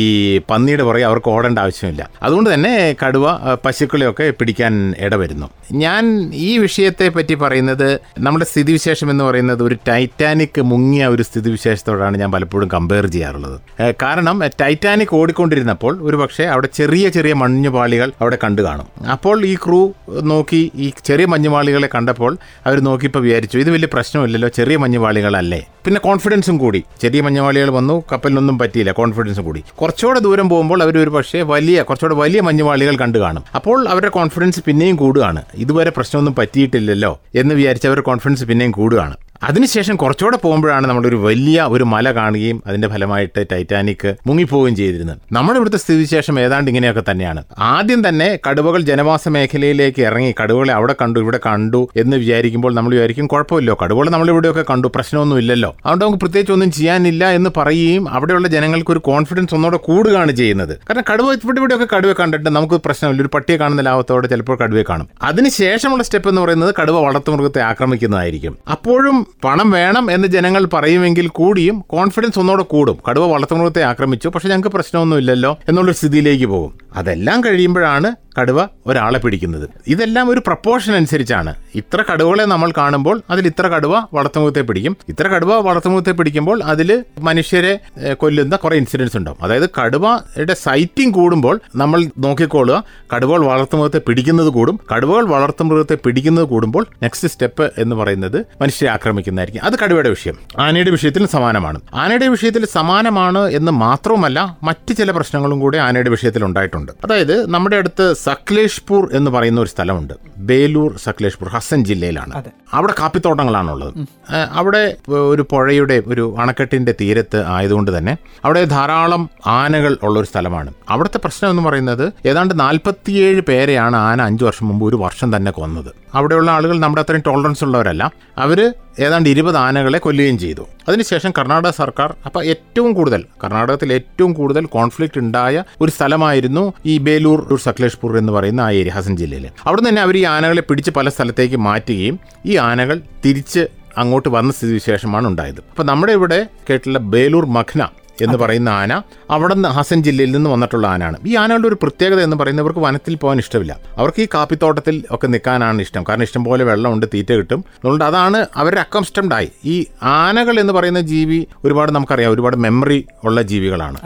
പന്നിയുടെ 0.50 0.86
പുറകെ 0.90 1.06
അവർക്ക് 1.10 1.30
ഓടേണ്ട 1.34 1.58
ആവശ്യമില്ല. 1.66 2.02
അതുകൊണ്ട് 2.22 2.50
തന്നെ 2.54 2.74
കടുവ 3.04 3.26
പശുക്കളെയൊക്കെ 3.66 4.30
പിടിക്കാൻ 4.40 4.72
ഇടവരുന്നു. 5.06 5.50
ഞാൻ 5.84 6.04
ഈ 6.48 6.50
വിഷയത്തെ 6.58 7.08
പറ്റി 7.08 7.34
പറയുന്നത് 7.44 7.88
നമ്മുടെ 8.18 8.44
സ്ഥിതിവിശേഷം 8.44 9.08
എന്ന് 9.10 9.24
പറയുന്നത് 9.24 9.55
ഒരു 9.62 9.76
ടൈറ്റാനിക് 9.88 10.60
മുങ്ങിയ 10.62 11.06
ഒരു 11.06 11.22
സ്ഥിതിവിശേഷത്തോടാണ് 11.22 12.16
ഞാൻ 12.20 12.32
പലപ്പോഴും 12.32 12.68
കമ്പയർ 12.68 13.06
ചെയ്യാറുള്ളത്. 13.06 13.60
കാരണം 14.02 14.42
ടൈറ്റാനിക് 14.60 15.14
ഓടിക്കൊണ്ടിരുന്നപ്പോൾ 15.16 15.98
ഒരു 16.02 16.16
പക്ഷേ 16.16 16.44
അവിടെ 16.44 16.68
ചെറിയ 16.74 17.08
ചെറിയ 17.08 17.32
മഞ്ഞുപാളികൾ 17.32 18.12
അവിടെ 18.20 18.38
കണ്ടു 18.44 18.62
കാണും. 18.62 18.86
അപ്പോൾ 19.14 19.46
ഈ 19.46 19.54
ക്രൂ 19.54 19.92
നോക്കി 20.32 20.70
ഈ 20.74 20.92
ചെറിയ 21.04 21.26
മഞ്ഞുപാളികളെ 21.26 21.88
കണ്ടപ്പോൾ 21.94 22.36
അവർ 22.66 22.80
നോക്കിയപ്പോൾ 22.80 23.18
വിചാരിച്ചു 23.18 23.58
ഇത് 23.58 23.70
വലിയ 23.70 23.88
പ്രശ്നമില്ലല്ലോ 23.92 24.48
ചെറിയ 24.48 24.76
മഞ്ഞുപാളികളല്ലേ? 24.76 25.60
പിന്നെ 25.86 26.00
കോൺഫിഡൻസും 26.00 26.58
കൂടി. 26.58 26.84
ചെറിയ 27.02 27.20
മഞ്ഞുപാളികൾ 27.20 27.68
വന്നു 27.70 28.04
കപ്പലിനൊന്നും 28.12 28.58
പറ്റിയില്ല 28.58 28.92
കോൺഫിഡൻസും 28.92 29.44
കൂടി. 29.44 29.60
കുറച്ചുകൂടെ 29.80 30.20
ദൂരം 30.20 30.48
പോകുമ്പോൾ 30.48 30.82
അവർ 30.82 30.98
ഒരു 30.98 31.10
പക്ഷേ 31.10 31.42
വലിയ 31.42 31.82
കുറച്ചുകൂടെ 31.82 32.16
വലിയ 32.22 32.40
മഞ്ഞുപാളികൾ 32.40 32.96
കണ്ടു 32.96 33.18
കാണും. 33.18 33.44
അപ്പോൾ 33.54 33.88
അവരുടെ 33.88 34.10
കോൺഫിഡൻസ് 34.18 34.60
പിന്നെയും 34.66 34.96
കൂടുകയാണ്. 34.96 35.42
ഇതുവരെ 35.54 35.92
പ്രശ്നമൊന്നും 35.96 36.34
പറ്റിയിട്ടില്ലല്ലോ 36.38 37.20
എന്ന് 37.34 37.54
വിചാരിച്ച് 37.54 37.88
അവരുടെ 37.88 38.04
കോൺഫിഡൻസ് 38.10 38.44
പിന്നെയും 38.44 38.72
കൂടുകയാണ്. 38.72 39.16
അതിനുശേഷം 39.42 39.96
കുറച്ചുകൂടെ 39.96 40.36
പോകുമ്പോഴാണ് 40.36 40.86
നമ്മളൊരു 40.86 41.16
വലിയ 41.16 41.62
ഒരു 41.62 41.84
മല 41.84 42.14
കാണുകയും 42.14 42.62
അതിന്റെ 42.66 42.88
ഫലമായിട്ട് 42.88 43.46
ടൈറ്റാനിക് 43.52 44.14
മുങ്ങിപ്പോവുകയും 44.26 44.76
ചെയ്തിരുന്നത്. 44.76 45.18
നമ്മുടെ 45.32 45.56
ഇവിടുത്തെ 45.56 45.78
സ്ഥിതിവിശേഷം 45.78 46.40
ഏതാണ്ട് 46.40 46.70
ഇങ്ങനെയൊക്കെ 46.70 47.02
തന്നെയാണ്. 47.10 47.44
ആദ്യം 47.58 48.08
തന്നെ 48.08 48.38
കടുവകൾ 48.50 48.80
ജനവാസ 48.80 49.28
മേഖലയിലേക്ക് 49.28 50.02
ഇറങ്ങി 50.02 50.34
കടുവകളെ 50.42 50.74
അവിടെ 50.74 50.94
കണ്ടു 51.02 51.20
ഇവിടെ 51.20 51.40
കണ്ടു 51.46 51.88
എന്ന് 51.96 52.16
വിചാരിക്കുമ്പോൾ 52.16 52.74
നമ്മൾ 52.74 52.92
വിചാരിക്കും 52.92 53.26
കുഴപ്പമില്ലോ. 53.26 53.78
കടുവകൾ 53.84 54.10
നമ്മളിവിടെയൊക്കെ 54.10 54.64
കണ്ടു 54.70 54.88
പ്രശ്നമൊന്നും 54.94 55.38
ഇല്ലല്ലോ. 55.38 55.70
അതുകൊണ്ട് 55.70 56.04
നമുക്ക് 56.04 56.20
പ്രത്യേകിച്ച് 56.20 56.52
ഒന്നും 56.52 56.72
ചെയ്യാനില്ല 56.72 57.30
എന്ന് 57.30 57.50
പറയുകയും 57.56 58.10
അവിടെയുള്ള 58.10 58.48
ജനങ്ങൾക്ക് 58.48 58.90
ഒരു 58.90 58.98
കോൺഫിഡൻസ് 58.98 59.54
ഒന്നുകൂടെ 59.54 59.76
കൂടുകയാണ് 59.76 60.32
ചെയ്യുന്നത്. 60.32 60.78
കാരണം 60.90 61.04
കടുവ 61.12 61.32
ഇവിടെ 61.32 61.58
ഇവിടെയൊക്കെ 61.58 61.96
കടുവ 61.96 62.12
കണ്ടിട്ട് 62.12 62.50
നമുക്ക് 62.50 62.74
പ്രശ്നമില്ല. 62.74 63.22
ഒരു 63.22 63.30
പട്ടിയെ 63.34 63.56
കാണുന്ന 63.56 63.82
ലാഭത്തോടെ 63.82 64.26
ചിലപ്പോൾ 64.26 64.56
കടുവയെ 64.56 64.84
കാണും. 64.88 65.08
അതിനുശേഷമുള്ള 65.22 66.02
സ്റ്റെപ്പ് 66.02 66.28
എന്ന് 66.28 66.42
പറയുന്നത് 66.42 66.74
കടുവ 66.82 67.00
വളർത്തുമൃഗത്തെ 67.00 67.62
ആക്രമിക്കുന്നതായിരിക്കും. 67.62 68.58
അപ്പോഴും 68.70 69.26
പണം 69.44 69.70
വേണം 69.70 70.10
എന്ന് 70.10 70.28
ജനങ്ങൾ 70.28 70.64
പറയുമെങ്കിൽ 70.64 71.28
കൂടിയും 71.28 71.80
കോൺഫിഡൻസ് 71.80 72.38
ഒന്നുകൂടെ 72.38 72.62
കൂടും. 72.62 72.98
കടുവ 73.08 73.26
വളർത്തുമൃഗത്തെ 73.26 73.82
ആക്രമിച്ചു. 73.82 74.28
പക്ഷെ 74.28 74.48
ഞങ്ങൾക്ക് 74.48 74.68
പ്രശ്നമൊന്നുമില്ലല്ലോ 74.68 75.58
എന്നുള്ളൊരു 75.68 75.96
സ്ഥിതിയിലേക്ക് 75.96 76.46
പോകും. 76.46 76.78
അതെല്ലാം 76.94 77.44
കഴിയുമ്പോഴാണ് 77.44 78.14
കടുവ 78.38 78.66
ഒരാളെ 78.86 79.18
പിടിക്കുന്നത്. 79.18 79.68
ഇതെല്ലാം 79.86 80.30
ഒരു 80.30 80.40
പ്രപ്പോർഷൻ 80.46 80.94
അനുസരിച്ചാണ്. 80.94 81.54
ഇത്ര 81.74 82.04
കടുവകളെ 82.12 82.44
നമ്മൾ 82.44 82.72
കാണുമ്പോൾ 82.76 83.22
അതിൽ 83.30 83.46
ഇത്ര 83.46 83.66
കടുവ 83.68 84.02
വളർത്തുമുഖത്തെ 84.14 84.60
പിടിക്കും. 84.60 84.96
ഇത്ര 85.08 85.28
കടുവ 85.28 85.54
വളർത്തുമുഖത്തെ 85.54 86.10
പിടിക്കുമ്പോൾ 86.10 86.62
അതിൽ 86.62 87.04
മനുഷ്യരെ 87.18 87.78
കൊല്ലുന്ന 88.12 88.56
കുറേ 88.56 88.76
ഇൻസിഡൻസ് 88.76 89.16
ഉണ്ടാവും. 89.16 89.38
അതായത് 89.42 89.68
കടുവയുടെ 89.80 90.54
സൈറ്റിംഗ് 90.54 91.14
കൂടുമ്പോൾ 91.14 91.60
നമ്മൾ 91.76 92.04
നോക്കിക്കൊള്ളുക 92.18 92.84
കടുവകൾ 93.14 93.44
വളർത്തുമൃഗത്തെ 93.44 93.98
പിടിക്കുന്നത് 93.98 94.48
കൂടും. 94.48 94.80
കടുവകൾ 94.94 95.24
വളർത്തുമൃഗത്തെ 95.24 95.94
പിടിക്കുന്നത് 95.94 96.44
കൂടുമ്പോൾ 96.44 96.86
നെക്സ്റ്റ് 97.02 97.28
സ്റ്റെപ്പ് 97.28 97.72
എന്ന് 97.78 97.96
പറയുന്നത് 97.96 98.46
മനുഷ്യരെ 98.60 98.92
ആക്രമിക്കുന്നതായിരിക്കും. 98.92 99.64
അത് 99.64 99.72
കടുവയുടെ 99.84 100.08
വിഷയം. 100.08 100.36
ആനയുടെ 100.58 100.90
വിഷയത്തിൽ 100.90 101.26
സമാനമാണ്. 101.26 101.80
ആനയുടെ 101.94 102.28
വിഷയത്തിൽ 102.28 102.66
സമാനമാണ് 102.66 103.50
എന്ന് 103.50 103.72
മാത്രവുമല്ല 103.72 104.58
മറ്റ് 104.62 104.94
ചില 104.94 105.10
പ്രശ്നങ്ങളും 105.10 105.60
കൂടി 105.60 105.78
ആനയുടെ 105.78 106.10
വിഷയത്തിൽ 106.10 106.44
ഉണ്ടായിട്ടുണ്ട്. 106.44 106.92
അതായത് 107.04 107.50
നമ്മുടെ 107.50 107.76
അടുത്ത് 107.76 108.14
സക്ലേഷ്പൂർ 108.26 109.08
എന്ന് 109.12 109.30
പറയുന്ന 109.30 109.60
ഒരു 109.60 109.68
സ്ഥലമുണ്ട്. 109.68 110.14
ബേലൂർ 110.36 110.96
സക്ലേഷ്പൂർ 110.96 111.48
ഹസൻ 111.48 111.84
ജില്ലയിലാണ്. 111.84 112.44
അവിടെ 112.72 112.94
കാപ്പിത്തോട്ടങ്ങളാണുള്ളത്. 113.00 113.76
ഉള്ളത് 113.76 114.48
അവിടെ 114.52 114.96
ഒരു 115.08 115.46
പുഴയുടെ 115.50 116.02
ഒരു 116.06 116.36
അണക്കെട്ടിന്റെ 116.38 116.94
തീരത്ത് 117.00 117.44
ആയതുകൊണ്ട് 117.46 117.98
തന്നെ 117.98 118.16
അവിടെ 118.44 118.64
ധാരാളം 118.64 119.30
ആനകൾ 119.46 119.98
ഉള്ള 120.02 120.18
ഒരു 120.18 120.26
സ്ഥലമാണ്. 120.26 120.74
അവിടുത്തെ 120.88 121.18
പ്രശ്നം 121.18 121.50
എന്ന് 121.50 121.62
പറയുന്നത് 121.62 122.12
ഏതാണ്ട് 122.26 122.60
നാൽപ്പത്തിയേഴ് 122.60 123.40
പേരെയാണ് 123.40 123.96
ആന 123.96 124.22
അഞ്ചു 124.22 124.44
വർഷം 124.44 124.68
മുമ്പ് 124.68 124.86
ഒരു 124.86 124.96
വർഷം 124.96 125.36
തന്നെ 125.36 125.52
കൊന്നത്. 125.52 125.92
അവിടെയുള്ള 126.14 126.50
ആളുകൾ 126.50 126.78
നമ്മുടെ 126.78 127.02
അത്രയും 127.02 127.22
ടോളറൻസ് 127.26 127.64
ഉള്ളവരല്ല. 127.64 128.10
അവർ 128.38 128.72
ഏതാണ്ട് 129.04 129.28
ഇരുപത് 129.32 129.56
ആനകളെ 129.56 129.98
കൊല്ലുകയും 129.98 130.38
ചെയ്തു. 130.38 130.64
അതിനുശേഷം 130.88 131.30
കർണാടക 131.38 131.72
സർക്കാർ 131.80 132.10
അപ്പോൾ 132.26 132.42
ഏറ്റവും 132.52 132.90
കൂടുതൽ 132.94 133.22
കർണാടകത്തിൽ 133.42 133.92
ഏറ്റവും 133.92 134.32
കൂടുതൽ 134.34 134.64
കോൺഫ്ലിക്റ്റ് 134.76 135.20
ഉണ്ടായ 135.24 135.64
ഒരു 135.80 135.90
സ്ഥലമായിരുന്നു 135.90 136.64
ഈ 136.86 136.98
ബേലൂർ 136.98 137.40
സക്ലേഷ്പൂർ 137.66 138.18
എന്ന് 138.18 138.32
പറയുന്ന 138.32 138.60
ആ 138.60 138.70
ഏരിയ 138.80 138.94
ഹസൻ 138.98 139.16
ജില്ലയിൽ 139.16 139.46
അവിടെ 139.66 139.82
തന്നെ 139.88 140.02
അവർ 140.02 140.16
ഈ 140.16 140.24
ആനകളെ 140.34 140.64
പിടിച്ച് 140.68 140.90
പല 140.90 141.08
സ്ഥലത്തേക്ക് 141.08 141.56
മാറ്റുകയും 141.56 142.18
ഈ 142.46 142.56
ആനകൾ 142.70 143.02
തിരിച്ച് 143.26 143.64
അങ്ങോട്ട് 143.98 144.28
വന്ന 144.28 144.52
സ്ഥിതിവിശേഷമാണ് 144.52 145.26
ഉണ്ടായത്. 145.28 145.60
അപ്പോൾ 145.70 145.82
നമ്മുടെ 145.82 146.12
ഇവിടെ 146.12 146.40
കേട്ടുള്ള 146.70 146.98
ബേലൂർ 146.98 147.46
മഖ്ന 147.46 147.82
എന്ന് 148.24 148.38
പറയുന്ന 148.38 148.68
ആന 148.68 149.02
അവിടെ 149.30 149.54
നിന്ന് 149.54 149.68
ഹസൻ 149.68 150.02
ജില്ലയിൽ 150.02 150.30
നിന്ന് 150.30 150.50
വന്നിട്ടുള്ള 150.50 150.86
ആനയാണ് 150.86 151.16
ഈ 151.26 151.36
ആനകളുടെ 151.36 151.68
ഒരു 151.68 151.78
പ്രത്യേകത 151.82 152.20
എന്ന് 152.20 152.36
പറയുന്നത് 152.36 152.64
ഇവർക്ക് 152.64 152.80
വനത്തിൽ 152.80 153.14
പോകാൻ 153.14 153.38
ഇഷ്ടമില്ല. 153.38 153.76
അവർക്ക് 153.96 154.22
ഈ 154.22 154.28
കാപ്പിത്തോട്ടത്തിൽ 154.34 155.04
ഒക്കെ 155.10 155.26
നിൽക്കാനാണ് 155.26 155.82
ഇഷ്ടം. 155.82 156.04
കാരണം 156.08 156.22
ഇഷ്ടംപോലെ 156.22 156.64
വെള്ളമുണ്ട് 156.64 157.06
തീറ്റ 157.14 157.32
കിട്ടും. 157.32 157.64
അതുകൊണ്ട് 157.78 158.04
അതാണ് 158.04 158.46
അവരുടെ 158.56 158.80
അക്കംസ്റ്റംഡായി 158.80 159.50
ഈ 159.64 159.86
ആനകൾ 160.02 160.60
എന്ന് 160.60 160.72
പറയുന്ന 160.72 161.00
ജീവി 161.00 161.46
ഒരുപാട് 161.64 161.92
നമുക്കറിയാം. 161.92 162.32
ഒരുപാട് 162.32 162.56
മെമ്മറി 162.56 163.06
ഉള്ള 163.24 163.42
ജീവികളാണ്. 163.42 163.98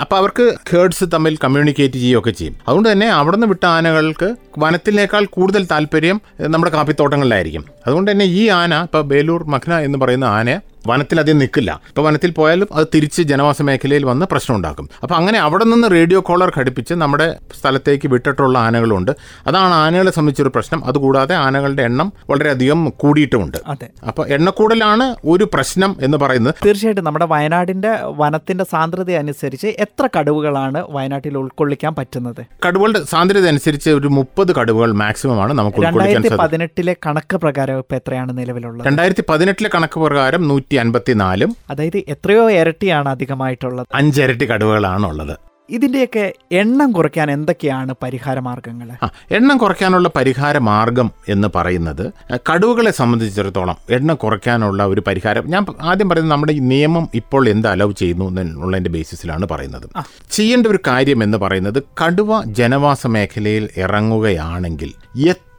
അപ്പോൾ 0.00 0.16
അവർക്ക് 0.16 0.54
കേഡ്സ് 0.72 1.04
തമ്മിൽ 1.14 1.38
കമ്മ്യൂണിക്കേറ്റ് 1.44 1.94
ചെയ്യുകയൊക്കെ 1.94 2.30
ചെയ്യും. 2.30 2.56
അതുകൊണ്ട് 2.68 2.92
തന്നെ 2.92 3.08
അവിടെ 3.08 3.36
നിന്ന് 3.36 3.46
വിട്ട 3.46 3.66
ആനകൾക്ക് 3.66 4.34
വനത്തിനേക്കാൾ 4.58 5.24
കൂടുതൽ 5.24 5.66
താല്പര്യം 5.70 6.20
നമ്മുടെ 6.40 6.72
കാപ്പിത്തോട്ടങ്ങളിലായിരിക്കും. 6.72 7.64
അതുകൊണ്ട് 7.86 8.10
തന്നെ 8.10 8.24
ഈ 8.24 8.48
ആന 8.48 8.82
ഇപ്പോൾ 8.82 9.02
ബേലൂർ 9.02 9.44
മഖ്ന 9.44 9.78
എന്ന് 9.78 9.98
പറയുന്ന 9.98 10.24
ആനയെ 10.24 10.71
വനത്തിൽ 10.86 11.20
അധികം 11.20 11.38
നിൽക്കില്ല. 11.38 11.80
ഇപ്പോൾ 11.88 12.02
വനത്തിൽ 12.02 12.30
പോയാലും 12.30 12.68
അത് 12.72 12.86
തിരിച്ച് 12.94 13.22
ജനവാസ 13.22 13.62
മേഖലയിൽ 13.62 14.04
വന്ന് 14.04 14.26
പ്രശ്നം 14.26 14.56
ഉണ്ടാക്കും 14.56 14.88
അപ്പോൾ 15.02 15.14
അങ്ങനെ 15.14 15.38
അവിടെ 15.38 15.64
നിന്ന് 15.64 15.88
റേഡിയോ 15.90 16.20
കോളർ 16.20 16.52
ഘടിപ്പിച്ച് 16.58 16.94
നമ്മുടെ 16.94 17.36
സ്ഥലത്തേക്ക് 17.60 18.08
വിട്ടിട്ടുള്ള 18.08 18.58
ആനകളുണ്ട്. 18.58 19.12
അതാണ് 19.46 19.74
ആനകളെ 19.74 20.10
സംബന്ധിച്ചൊരു 20.10 20.52
പ്രശ്നം. 20.54 20.84
അതുകൂടാതെ 20.84 21.34
ആനകളുടെ 21.34 21.82
എണ്ണം 21.82 22.12
വളരെയധികം 22.30 22.80
കൂടിയിട്ടുമുണ്ട്. 23.02 23.58
അതെ. 23.66 23.88
അപ്പോൾ 24.08 24.26
എണ്ണക്കൂടലാണ് 24.28 25.16
ഒരു 25.24 25.44
പ്രശ്നം 25.54 25.96
എന്ന് 26.00 26.18
പറയുന്നത്. 26.18 26.54
തീർച്ചയായിട്ടും 26.66 27.04
നമ്മുടെ 27.04 27.26
വയനാടിന്റെ 27.26 27.92
വനത്തിന്റെ 28.22 28.64
സാന്ദ്രത 28.72 29.10
അനുസരിച്ച് 29.22 29.66
എത്ര 29.66 30.08
കടുവകളാണ് 30.18 30.84
വയനാട്ടിൽ 30.90 31.36
ഉൾക്കൊള്ളിക്കാൻ 31.38 31.94
പറ്റുന്നത്? 31.94 32.42
കടുവകളുടെ 32.66 33.02
സാന്ദ്രത 33.04 33.46
അനുസരിച്ച് 33.46 33.90
ഒരു 33.90 34.08
മുപ്പത് 34.08 34.52
കടുവകൾ 34.54 34.92
മാക്സിമം 34.92 35.40
ആണ് 35.42 35.52
നമുക്ക് 35.52 35.78
ഉൾക്കൊള്ളിക്കാൻ 35.78 36.38
പതിനെട്ടിലെ 36.38 36.96
കണക്ക് 37.06 37.36
പ്രകാരം 37.36 37.78
ഇപ്പൊ 37.78 37.96
എത്രയാണ് 37.96 38.38
നിലവിലുള്ളത്? 38.38 38.86
രണ്ടായിരത്തി 38.88 39.24
പതിനെട്ടിലെ 39.28 39.70
കണക്ക് 39.74 40.00
പ്രകാരം 40.00 40.48
നൂറ്റി 40.48 40.71
അൻപത്തിനാലും 40.78 41.56
അതായത് 41.70 42.02
എത്രയോ 42.08 42.50
ഇരട്ടിയാണ് 42.50 43.08
അധികമായിട്ടുള്ളത്. 43.08 43.86
അഞ്ചിരട്ടി 43.94 44.50
കടുവകളാണ് 44.50 45.06
ഉള്ളത് 45.06 45.36
ഇതിന്റെയൊക്കെ 45.70 46.32
എണ്ണം 46.52 46.92
കുറയ്ക്കാൻ 46.92 47.30
എന്തൊക്കെയാണ് 47.30 47.94
പരിഹാര 48.02 48.38
മാർഗങ്ങൾ 48.38 48.88
എണ്ണം 49.30 49.58
കുറയ്ക്കാനുള്ള 49.58 50.10
പരിഹാര 50.16 50.58
മാർഗം 50.58 51.10
എന്ന് 51.28 51.48
പറയുന്നത് 51.54 52.12
കടുവകളെ 52.36 52.90
സംബന്ധിച്ചിടത്തോളം 52.90 53.76
എണ്ണം 53.90 54.14
കുറയ്ക്കാനുള്ള 54.14 54.86
ഒരു 54.86 55.02
പരിഹാരം. 55.06 55.44
ഞാൻ 55.46 55.66
ആദ്യം 55.80 56.08
പറയുന്നത് 56.08 56.32
നമ്മുടെ 56.32 56.52
ഈ 56.52 56.58
നിയമം 56.58 57.08
ഇപ്പോൾ 57.14 57.48
എന്ത് 57.48 57.68
അലൗ 57.68 57.92
ചെയ്യുന്നു 57.92 58.40
എന്നുള്ളതിന്റെ 58.40 58.90
ബേസിസിലാണ് 58.90 59.48
പറയുന്നത്. 59.48 59.88
ചെയ്യേണ്ട 60.30 60.66
ഒരു 60.66 60.78
കാര്യം 60.86 61.22
എന്ന് 61.22 61.38
പറയുന്നത് 61.38 61.82
കടുവ 62.04 62.42
ജനവാസ 62.44 63.06
മേഖലയിൽ 63.06 63.68
ഇറങ്ങുകയാണെങ്കിൽ 63.76 64.94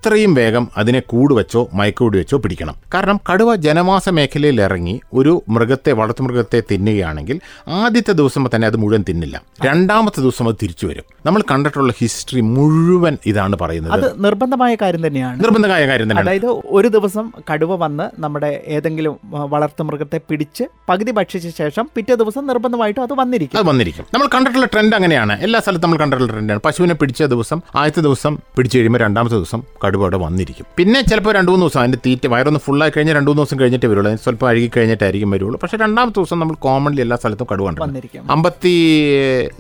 എത്രയും 0.04 0.34
വേഗം 0.34 0.68
അതിനെ 0.78 1.00
കൂടുവച്ചോ 1.00 1.70
മയക്കൂടി 1.74 2.18
വെച്ചോ 2.18 2.38
പിടിക്കണം. 2.38 2.76
കാരണം 2.94 3.20
കടുവ 3.32 3.56
ജനവാസ 3.56 4.10
മേഖലയിൽ 4.10 4.62
ഇറങ്ങി 4.62 5.02
ഒരു 5.14 5.44
മൃഗത്തെ 5.50 5.92
വളർത്തുമൃഗത്തെ 5.92 6.64
തിന്നുകയാണെങ്കിൽ 6.72 7.40
ആദ്യത്തെ 7.68 8.12
ദിവസം 8.12 8.50
തന്നെ 8.56 8.66
അത് 8.66 8.78
മുഴുവൻ 8.78 9.06
തിന്നില്ല. 9.10 9.42
രണ്ടാമത്തെ 9.66 10.22
ദിവസം 10.22 10.48
അത് 10.48 10.56
തിരിച്ചു 10.64 10.88
വരും. 10.88 11.04
നമ്മൾ 11.26 11.44
കണ്ടിട്ടുള്ള 11.52 11.94
ഹിസ്റ്ററി 12.00 12.42
മുഴുവൻ 12.42 13.18
ഇതാണ് 13.26 13.56
പറയുന്നത്. 13.62 13.94
അത് 13.94 14.26
നിർബന്ധമായ 14.26 14.76
കാര്യം 14.76 15.08
തന്നെയാണ്. 15.08 15.44
നിർബന്ധമായ 15.44 15.88
കാര്യം 15.88 16.04
തന്നെയാണ്. 16.04 16.30
അതായത് 16.30 16.62
ഒരു 16.66 16.88
ദിവസം 16.88 17.32
കടുവ 17.54 17.76
വന്ന് 17.76 18.22
നമ്മുടെ 18.22 18.64
ഏതെങ്കിലും 18.68 19.16
വളർത്തുമൃഗത്തെ 19.34 20.22
പിടിച്ച് 20.30 20.64
പകുതി 20.90 21.12
ഭക്ഷിച്ച 21.12 21.48
ശേഷം 21.58 21.90
പിറ്റേ 21.96 22.16
ദിവസം 22.16 22.48
നിർബന്ധമായിട്ടും 22.48 23.02
അത് 23.02 23.14
വന്നിരിക്കും. 23.14 23.60
അത് 23.60 23.66
വന്നിരിക്കും. 23.66 24.06
നമ്മൾ 24.14 24.28
കണ്ടിട്ടുള്ള 24.36 24.66
ട്രെൻഡ് 24.66 24.96
അങ്ങനെയാണ്. 24.96 25.42
എല്ലാ 25.42 25.60
സ്ഥലത്തും 25.60 25.84
നമ്മൾ 25.84 26.00
കണ്ടിട്ടുള്ള 26.00 26.32
ട്രെൻഡാണ്. 26.34 26.60
പശുവിനെ 26.66 26.94
പിടിച്ച 26.94 27.24
ദിവസം 27.24 27.62
ആദ്യത്തെ 27.76 28.02
ദിവസം 28.02 28.40
പിടിച്ചു 28.58 28.78
കഴിയുമ്പോൾ 28.78 29.00
രണ്ടാമത്തെ 29.00 29.36
ദിവസം 29.36 29.64
കടുവ 29.86 29.93
അവിടെ 30.02 30.18
വന്നിരിക്കും. 30.18 30.66
പിന്നെ 30.78 31.02
ചിലപ്പോൾ 31.02 31.34
രണ്ട് 31.34 31.52
മൂന്ന് 31.52 31.66
ദിവസം 31.66 31.80
അതിന്റെ 31.80 32.00
തീറ്റ 32.06 32.28
വയറൊന്ന് 32.34 32.60
ഫുള്ളായി 32.60 32.92
കഴിഞ്ഞാൽ 32.96 33.16
രണ്ട് 33.16 33.30
മൂന്ന് 33.30 33.42
ദിവസം 33.42 33.60
കഴിഞ്ഞിട്ടേ 33.60 33.88
വരുള്ളൂ. 33.88 34.10
അതിന് 34.10 34.22
സ്വല്പം 34.24 34.48
അഴുകി 34.48 34.72
കഴിഞ്ഞിട്ടായിരിക്കും 34.78 35.32
വരുള്ളൂ. 35.32 35.60
പക്ഷേ 35.60 35.78
രണ്ടാമത്തെ 35.78 36.20
ദിവസം 36.20 36.40
നമ്മൾ 36.40 36.56
കോമൺലി 36.56 37.02
എല്ലാ 37.02 37.18
സ്ഥലത്തും 37.18 37.48
കടുവ 37.52 37.66
കണ്ടിരിക്കും 37.66 37.90
വന്നിരിക്കും. 37.90 38.32
അമ്പത്തി 38.32 38.74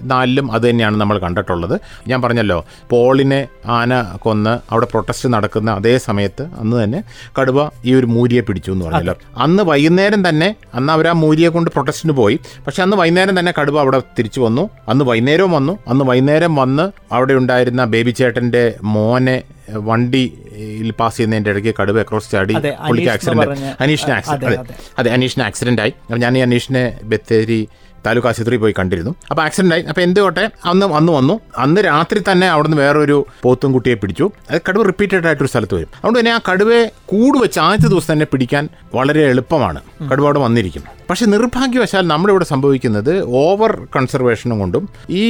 നാലിലും 0.03 0.51
അത് 0.51 0.69
തന്നെയാണ് 0.69 0.97
നമ്മൾ 1.01 1.17
കണ്ടിട്ടുള്ളത്. 1.17 1.79
ഞാൻ 2.07 2.21
പറഞ്ഞല്ലോ 2.21 2.65
പോളിനെ 2.89 3.47
ആന 3.65 4.01
കൊന്ന് 4.01 4.59
അവിടെ 4.71 4.87
പ്രൊട്ടസ്റ്റ് 4.91 5.29
നടക്കുന്ന 5.33 5.71
അതേ 5.71 5.97
സമയത്ത് 5.97 6.43
അന്ന് 6.59 6.83
തന്നെ 6.83 7.03
കടുവ 7.39 7.69
ഈ 7.85 7.93
ഒരു 7.93 8.05
മൂരിയെ 8.05 8.41
പിടിച്ചു 8.41 8.71
എന്ന് 8.71 8.85
പറഞ്ഞല്ലോ. 8.85 9.15
അന്ന് 9.37 9.63
വൈകുന്നേരം 9.63 10.29
തന്നെ 10.29 10.55
അന്ന് 10.73 10.93
അവർ 10.93 11.07
ആ 11.07 11.11
മൂരിയെ 11.11 11.49
കൊണ്ട് 11.49 11.71
പ്രൊട്ടസ്റ്റിന് 11.71 12.13
പോയി. 12.13 12.39
പക്ഷെ 12.67 12.83
അന്ന് 12.83 12.97
വൈകുന്നേരം 12.97 13.39
തന്നെ 13.39 13.53
കടുവ 13.61 13.79
അവിടെ 13.79 14.01
തിരിച്ചു 14.19 14.41
വന്നു. 14.41 14.69
അന്ന് 14.89 15.05
വൈകുന്നേരവും 15.05 15.51
വന്നു. 15.51 15.79
അന്ന് 15.87 16.05
വൈകുന്നേരം 16.05 16.55
വന്ന് 16.55 16.91
അവിടെ 17.11 17.33
ഉണ്ടായിരുന്ന 17.33 17.85
ബേബി 17.85 18.11
ചേട്ടന്റെ 18.11 18.75
മോനെ 18.83 19.43
വണ്ടിയിൽ 19.83 20.91
പാസ് 20.91 21.17
ചെയ്യുന്നതിന്റെ 21.17 21.51
ഇടയ്ക്ക് 21.51 21.73
കടുവ 21.79 21.99
അക്രോസ് 21.99 22.31
ചാടി 22.31 22.55
പുള്ളിക്ക് 22.87 23.09
ആക്സിഡന്റ് 23.09 23.45
അനീഷിന് 23.81 24.11
ആക്സിഡന്റ് 24.11 24.57
അതെ. 24.61 24.75
അതെ. 24.97 25.09
അനീഷിന് 25.09 25.43
ആക്സിഡന്റ് 25.43 25.81
ആയി. 25.81 25.93
ഞാൻ 26.17 26.37
ഈ 26.37 26.41
അനീഷിനെ 26.41 26.83
ബത്തേരി 27.03 27.61
താലൂക്ക് 28.05 28.27
ആശുപത്രിയിൽ 28.31 28.61
പോയി 28.61 28.73
കണ്ടിരുന്നു. 28.79 29.11
അപ്പോൾ 29.31 29.43
ആക്സിഡന്റ് 29.43 29.75
ആയി. 29.75 29.83
അപ്പോൾ 29.91 30.01
എന്തുകൊട്ടെ 30.01 30.45
അന്ന് 30.71 30.85
അന്ന് 30.99 31.11
വന്നു 31.17 31.39
അന്ന് 31.65 31.81
രാത്രി 31.81 32.21
തന്നെ 32.31 32.47
അവിടുന്ന് 32.53 32.77
വേറൊരു 32.77 33.17
പോത്തും 33.43 33.73
കുട്ടിയെ 33.73 33.95
പിടിച്ചു. 34.01 34.31
അത് 34.51 34.61
കടുവ 34.69 34.83
റിപ്പീറ്റഡ് 34.91 35.27
ആയിട്ടൊരു 35.27 35.51
സ്ഥലത്ത് 35.53 35.75
വരും. 35.75 35.89
അതുകൊണ്ട് 35.95 36.19
തന്നെ 36.19 36.31
ആ 36.31 36.39
കടുവയെ 36.51 36.83
കൂട് 37.05 37.37
വെച്ച് 37.43 37.59
ആദ്യത്തെ 37.59 37.89
ദിവസം 37.93 38.13
തന്നെ 38.13 38.27
പിടിക്കാൻ 38.31 38.69
വളരെ 38.95 39.23
എളുപ്പമാണ്. 39.31 39.81
കടുവ 40.11 40.25
അവിടെ 40.25 40.39
വന്നിരിക്കും. 40.39 40.83
പക്ഷേ 41.09 41.25
നിർഭാഗ്യവശാൽ 41.25 42.07
നമ്മുടെ 42.07 42.31
ഇവിടെ 42.33 42.45
സംഭവിക്കുന്നത് 42.45 43.11
ഓവർ 43.41 43.71
കൺസർവേഷനും 43.95 44.59
കൊണ്ടും 44.59 44.83
ഈ 45.09 45.23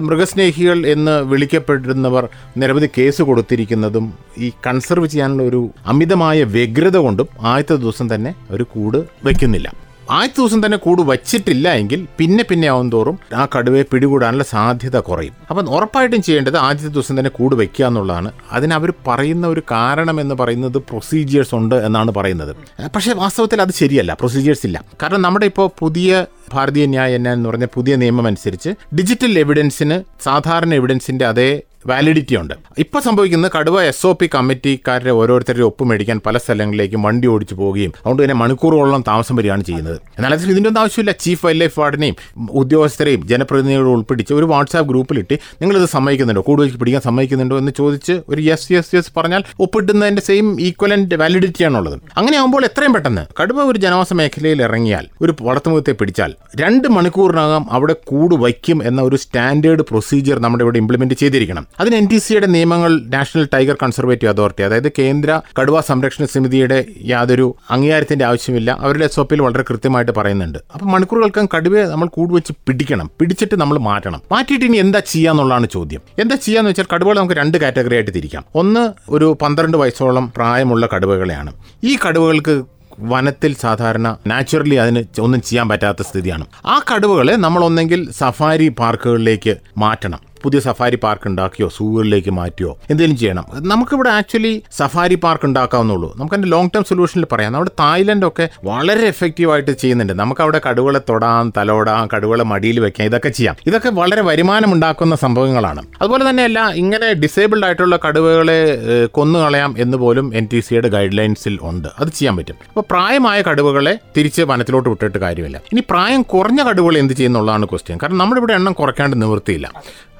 മൃഗസ്നേഹികൾ 0.00 0.86
എന്ന് 0.86 1.14
വിളിക്കപ്പെടുന്നവർ 1.22 2.28
നിരവധി 2.56 2.88
കേസ് 2.98 3.22
കൊടുത്തിരിക്കുന്നതും 3.22 4.06
ഈ 4.38 4.48
കൺസർവ് 4.66 5.06
ചെയ്യാനുള്ള 5.06 5.42
ഒരു 5.42 5.70
അമിതമായ 5.86 6.42
വ്യഗ്രത 6.56 6.96
കൊണ്ടും 6.96 7.28
ആദ്യത്തെ 7.40 7.76
ദിവസം 7.76 8.14
തന്നെ 8.14 8.34
ഒരു 8.50 8.66
കൂട് 8.74 8.98
വെക്കുന്നില്ല. 9.24 9.87
ആദ്യത്തെ 10.10 10.40
ദിവസം 10.40 10.66
തന്നെ 10.66 10.78
കൂട് 10.78 11.02
വച്ചിട്ടില്ല 11.02 11.72
എങ്കിൽ 11.72 12.06
പിന്നെ 12.18 12.44
പിന്നെ 12.44 12.68
ആവും 12.68 12.90
തോറും 12.90 13.18
ആ 13.34 13.48
കടുവയെ 13.58 13.82
പിടികൂടാനുള്ള 13.82 14.44
സാധ്യത 14.44 14.98
കുറയും. 14.98 15.32
അപ്പം 15.50 15.70
ഉറപ്പായിട്ടും 15.70 16.22
ചെയ്യേണ്ടത് 16.22 16.56
ആദ്യത്തെ 16.56 16.92
ദിവസം 16.92 17.18
തന്നെ 17.18 17.30
കൂട് 17.30 17.54
വയ്ക്കുക 17.54 17.86
എന്നുള്ളതാണ്. 17.86 18.32
അതിന് 18.52 18.74
അവർ 18.74 18.92
പറയുന്ന 19.06 19.46
ഒരു 19.46 19.62
കാരണം 19.70 20.20
എന്ന് 20.20 20.34
പറയുന്നത് 20.34 20.78
പ്രൊസീജിയേഴ്സ് 20.78 21.54
ഉണ്ട് 21.54 21.74
എന്നാണ് 21.74 22.10
പറയുന്നത്. 22.10 22.56
പക്ഷേ 22.94 23.12
വാസ്തവത്തിൽ 23.12 23.62
അത് 23.62 23.72
ശരിയല്ല. 23.72 24.14
പ്രൊസീജിയേഴ്സ് 24.14 24.66
ഇല്ല. 24.66 24.84
കാരണം 25.02 25.22
നമ്മുടെ 25.22 25.46
ഇപ്പോൾ 25.46 25.70
പുതിയ 25.78 26.26
ഭാരതീയ 26.52 26.86
ന്യായ 26.86 27.14
എന്ന് 27.14 27.48
പറഞ്ഞ 27.48 27.64
പുതിയ 27.64 27.96
നിയമം 27.96 28.26
അനുസരിച്ച് 28.26 28.70
ഡിജിറ്റൽ 28.94 29.38
എവിഡൻസിന് 29.38 30.02
സാധാരണ 30.24 30.74
എവിഡൻസിന്റെ 30.74 31.26
അതേ 31.26 31.60
വാലിഡിറ്റി 31.86 32.36
ഉണ്ട്. 32.36 32.54
ഇപ്പോൾ 32.78 33.00
സംഭവിക്കുന്നത് 33.00 33.52
കടുവ 33.58 33.82
എസ് 33.82 34.06
ഒ 34.06 34.12
പി 34.12 34.30
കമ്മിറ്റിക്കാരുടെ 34.34 35.10
ഓരോരുത്തരുടെ 35.10 35.62
ഒപ്പ് 35.62 35.84
മേടിക്കാൻ 35.84 36.20
പല 36.26 36.38
സ്ഥലങ്ങളിലേക്കും 36.38 37.02
വണ്ടി 37.02 37.28
ഓടിച്ചു 37.28 37.54
പോവുകയും 37.54 37.90
അതുകൊണ്ട് 37.90 38.22
തന്നെ 38.22 38.34
മണിക്കൂറുകളോളം 38.34 39.04
താമസം 39.08 39.36
വരികയാണ് 39.36 39.64
ചെയ്യുന്നത്. 39.64 39.96
എന്നാൽ 39.96 40.32
അതിൽ 40.32 40.50
ഇതിന്റെ 40.50 40.68
ഒന്നും 40.68 40.80
ആവശ്യമില്ല. 40.80 41.12
ചീഫ് 41.12 41.46
വൈൽഡ് 41.46 41.60
ലൈഫ് 41.60 41.80
വാർഡിനെയും 41.80 42.16
ഉദ്യോഗസ്ഥരെയും 42.50 43.28
ജനപ്രതിനിധികളെ 43.28 43.88
ഉൾപ്പെടിച്ച് 43.88 44.34
ഒരു 44.34 44.44
വാട്സാപ്പ് 44.44 44.88
ഗ്രൂപ്പിലിട്ട് 44.88 45.38
നിങ്ങളിത് 45.62 45.88
സമ്മതിക്കുന്നുണ്ടോ? 45.88 46.42
കൂടുതൽ 46.46 46.76
പിടിക്കാൻ 46.76 47.02
സമ്മതിക്കുന്നുണ്ടോ 47.02 47.58
എന്ന് 47.58 47.72
ചോദിച്ച് 47.76 48.20
ഒരു 48.28 48.40
യെസ് 48.40 48.72
യെസ് 48.72 48.94
യെസ് 48.94 49.12
പറഞ്ഞാൽ 49.16 49.44
ഒപ്പിട്ടുന്നതിന്റെ 49.60 50.22
സെയിം 50.22 50.60
ഈക്വലന്റ് 50.60 51.14
വാലിഡിറ്റി 51.14 51.64
ആണുള്ളത്. 51.64 52.00
അങ്ങനെ 52.16 52.38
ആകുമ്പോൾ 52.38 52.64
എത്രയും 52.64 52.92
പെട്ടെന്ന് 52.92 53.26
കടുവ 53.42 53.62
ഒരു 53.62 53.78
ജനവാസ 53.78 54.12
മേഖലയിൽ 54.12 54.62
ഇറങ്ങിയാൽ 54.62 55.08
ഒരു 55.22 55.34
വളർത്തുമൃഗത്തെ 55.42 55.92
പിടിച്ചാൽ 55.92 56.34
രണ്ട് 56.60 56.88
മണിക്കൂറിനകം 56.88 57.66
അവിടെ 57.70 57.92
കൂട് 57.92 58.34
വയ്ക്കും 58.34 58.86
എന്ന 58.86 59.02
ഒരു 59.02 59.16
സ്റ്റാൻഡേർഡ് 59.16 59.82
പ്രൊസീജിയർ 59.82 60.38
നമ്മുടെ 60.38 60.64
ഇവിടെ 60.64 60.78
ഇംപ്ലിമെന്റ് 60.78 61.14
ചെയ്തിരിക്കണം. 61.14 61.66
അതിന് 61.80 61.96
എൻ 61.96 62.08
ടി 62.08 62.16
സിയുടെ 62.16 62.46
നിയമങ്ങൾ 62.46 63.00
നാഷണൽ 63.04 63.48
ടൈഗർ 63.54 63.76
കൺസർവേറ്റീവ് 63.82 64.32
അതോറിറ്റി 64.32 64.62
അതായത് 64.62 64.92
കേന്ദ്ര 64.98 65.40
കടുവ 65.60 65.80
സംരക്ഷണ 65.80 66.24
സമിതിയുടെ 66.24 66.84
യാതൊരു 67.04 67.56
അംഗീകാരത്തിന്റെ 67.70 68.24
ആവശ്യമില്ല. 68.24 68.76
അവരുടെ 68.80 69.04
എസ് 69.04 69.20
ഒപ്പിൽ 69.20 69.42
വളരെ 69.42 69.64
കൃത്യമായിട്ട് 69.70 70.12
പറയുന്നുണ്ട്. 70.12 70.58
അപ്പം 70.74 70.88
മണിക്കൂറുകൾക്കും 70.88 71.48
കടുവയെ 71.56 71.84
നമ്മൾ 71.84 72.08
കൂടുവെച്ച് 72.08 72.52
പിടിക്കണം. 72.66 73.10
പിടിച്ചിട്ട് 73.20 73.60
നമ്മൾ 73.60 73.78
മാറ്റണം. 73.78 74.22
മാറ്റിയിട്ട് 74.32 74.64
ഇനി 74.64 74.76
എന്താ 74.76 74.98
ചെയ്യാന്നുള്ളതാണ് 74.98 75.68
ചോദ്യം. 75.68 76.00
എന്താ 76.18 76.36
ചെയ്യാന്ന് 76.36 76.70
വെച്ചാൽ 76.70 76.84
കടുവകൾ 76.94 77.18
നമുക്ക് 77.18 77.34
രണ്ട് 77.34 77.58
കാറ്റഗറി 77.58 77.94
ആയിട്ട് 77.94 78.14
തിരിക്കാം. 78.14 78.44
ഒന്ന് 78.54 78.92
ഒരു 79.08 79.36
പന്ത്രണ്ട് 79.42 79.76
വയസ്സോളം 79.76 80.32
പ്രായമുള്ള 80.36 80.88
കടുവകളെയാണ്. 80.94 81.52
ഈ 81.84 81.98
കടുവകൾക്ക് 82.08 82.62
വനത്തിൽ 83.00 83.54
സാധാരണ 83.54 84.16
നാച്ചുറലി 84.26 84.74
അതിന് 84.74 85.20
ഒന്നും 85.20 85.42
ചെയ്യാൻ 85.42 85.68
പറ്റാത്ത 85.68 86.02
സ്ഥിതിയാണ്. 86.02 86.46
ആ 86.66 86.80
കടുവകളെ 86.94 87.36
നമ്മൾ 87.36 87.64
ഒന്നെങ്കിൽ 87.64 88.10
സഫാരി 88.10 88.68
പാർക്കുകളിലേക്ക് 88.68 89.56
മാറ്റണം. 89.78 90.27
പുതിയ 90.42 90.60
സഫാരി 90.60 90.98
പാർക്ക് 91.02 91.28
ഉണ്ടാക്കിയോ 91.28 91.68
സൂവറിലേക്ക് 91.76 92.30
മാറ്റിയോ 92.30 92.78
എന്തെങ്കിലും 92.90 93.18
ചെയ്യണം. 93.22 93.46
നമുക്കിവിടെ 93.72 94.10
ആക്ച്വലി 94.10 94.62
സഫാരി 94.78 95.14
പാർക്ക് 95.14 95.46
ഉണ്ടാക്കാവുന്നുള്ളൂ. 95.50 96.10
നമുക്ക് 96.18 96.34
അതിന്റെ 96.34 96.50
ലോങ് 96.54 96.70
ടേം 96.74 96.84
സൊല്യൂഷനിൽ 96.84 97.26
പറയാം. 97.32 97.52
നമ്മുടെ 97.52 97.74
തായ്ലൻഡൊക്കെ 97.80 98.48
വളരെ 98.64 99.06
എഫക്റ്റീവായിട്ട് 99.06 99.70
ചെയ്യുന്നുണ്ട്. 99.70 100.14
നമുക്ക് 100.22 100.40
അവിടെ 100.40 100.60
കടുവകളെ 100.68 101.00
തൊടാം 101.08 101.52
തലോടാം 101.56 102.08
കടുവകളെ 102.14 102.44
മടിയിൽ 102.44 102.80
വെക്കാം 102.80 103.06
ഇതൊക്കെ 103.06 103.28
ചെയ്യാം. 103.28 103.56
ഇതൊക്കെ 103.66 103.88
വളരെ 104.00 104.22
വരുമാനം 104.22 104.72
ഉണ്ടാക്കുന്ന 104.72 105.16
സംഭവങ്ങളാണ്. 105.16 105.82
അതുപോലെ 106.00 106.30
തന്നെയല്ല 106.30 106.68
ഇങ്ങനെ 106.82 107.12
ഡിസേബിൾഡ് 107.12 107.64
ആയിട്ടുള്ള 107.64 107.98
കടുവകളെ 108.08 108.60
കൊന്നു 109.06 109.26
കൊന്നുകളയാം 109.28 109.74
എന്ന് 109.78 109.96
പോലും 109.98 110.26
എൻ 110.34 110.44
ടി 110.52 110.60
സിയുടെ 110.60 110.88
ഗൈഡ് 110.88 111.18
ലൈൻസിൽ 111.18 111.58
ഉണ്ട്. 111.62 111.88
അത് 111.98 112.08
ചെയ്യാൻ 112.08 112.36
പറ്റും. 112.36 112.56
അപ്പോൾ 112.68 112.84
പ്രായമായ 112.90 113.42
കടുവകളെ 113.42 113.92
തിരിച്ച് 114.16 114.42
വനത്തിലോട്ട് 114.42 114.88
വിട്ടിട്ട് 114.88 115.18
കാര്യമില്ല. 115.18 115.56
ഇനി 115.72 115.82
പ്രായം 115.90 116.22
കുറഞ്ഞ 116.22 116.62
കടുവകൾ 116.68 116.98
എന്ത് 116.98 117.14
ചെയ്യുന്നുള്ളതാണ് 117.14 117.66
ക്വസ്റ്റ്യൻ 117.66 117.98
കാരണം 118.02 118.18
നമ്മുടെ 118.18 118.40
ഇവിടെ 118.40 118.52
എണ്ണം 118.52 118.72
കുറയ്ക്കാണ്ട് 118.72 119.16
നിവൃത്തിയില്ല. 119.22 119.68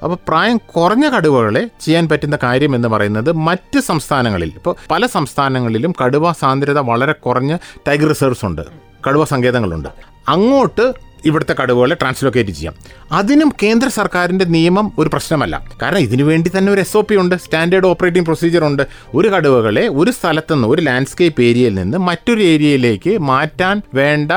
അപ്പോൾ 0.09 0.21
പ്രായം 0.27 0.57
കുറഞ്ഞ 0.75 1.05
കടുവകളെ 1.09 1.61
ചെയ്യാൻ 1.81 2.05
പറ്റുന്ന 2.09 2.37
കാര്യം 2.43 2.75
എന്ന് 2.75 2.87
പറയുന്നത് 2.87 3.31
മറ്റ് 3.47 3.79
സംസ്ഥാനങ്ങളിൽ 3.79 4.51
ഇപ്പോൾ 4.55 4.75
പല 4.91 5.05
സംസ്ഥാനങ്ങളിലും 5.05 5.91
കടുവ 6.01 6.31
സാന്ദ്രത 6.31 6.79
വളരെ 6.79 7.11
കുറഞ്ഞ 7.25 7.57
ടൈഗർ 7.87 8.07
റിസർവ്സ് 8.07 8.45
ഉണ്ട് 8.45 8.63
കടുവ 9.07 9.23
സങ്കേതങ്ങളുണ്ട്. 9.23 9.89
അങ്ങോട്ട് 10.27 10.85
ഇവിടുത്തെ 11.25 11.55
കടുവകളെ 11.61 11.95
ട്രാൻസ്ലൊക്കേറ്റ് 11.95 12.51
ചെയ്യാം. 12.51 12.73
അതിനും 13.11 13.53
കേന്ദ്ര 13.63 13.87
സർക്കാരിന്റെ 13.87 14.45
നിയമം 14.45 14.91
ഒരു 14.99 15.09
പ്രശ്നമല്ല. 15.09 15.65
കാരണം 15.81 15.99
ഇതിനു 15.99 16.23
വേണ്ടി 16.23 16.51
തന്നെ 16.57 16.71
ഒരു 16.71 16.81
എസ് 16.81 16.97
ഒ 16.97 17.01
പി 17.01 17.15
ഉണ്ട് 17.15 17.35
സ്റ്റാൻഡേർഡ് 17.35 17.87
ഓപ്പറേറ്റിംഗ് 17.87 18.25
പ്രൊസീജിയർ 18.25 18.63
ഉണ്ട്. 18.63 18.83
ഒരു 19.13 19.27
കടുവകളെ 19.27 19.87
ഒരു 19.87 20.11
സ്ഥലത്തു 20.11 20.53
നിന്ന് 20.53 20.67
ഒരു 20.67 20.81
ലാൻഡ്സ്കേപ്പ് 20.81 21.41
ഏരിയയിൽ 21.41 21.73
നിന്ന് 21.73 21.97
മറ്റൊരു 21.97 22.41
ഏരിയയിലേക്ക് 22.41 23.17
മാറ്റാൻ 23.17 23.81
വേണ്ട 23.99 24.31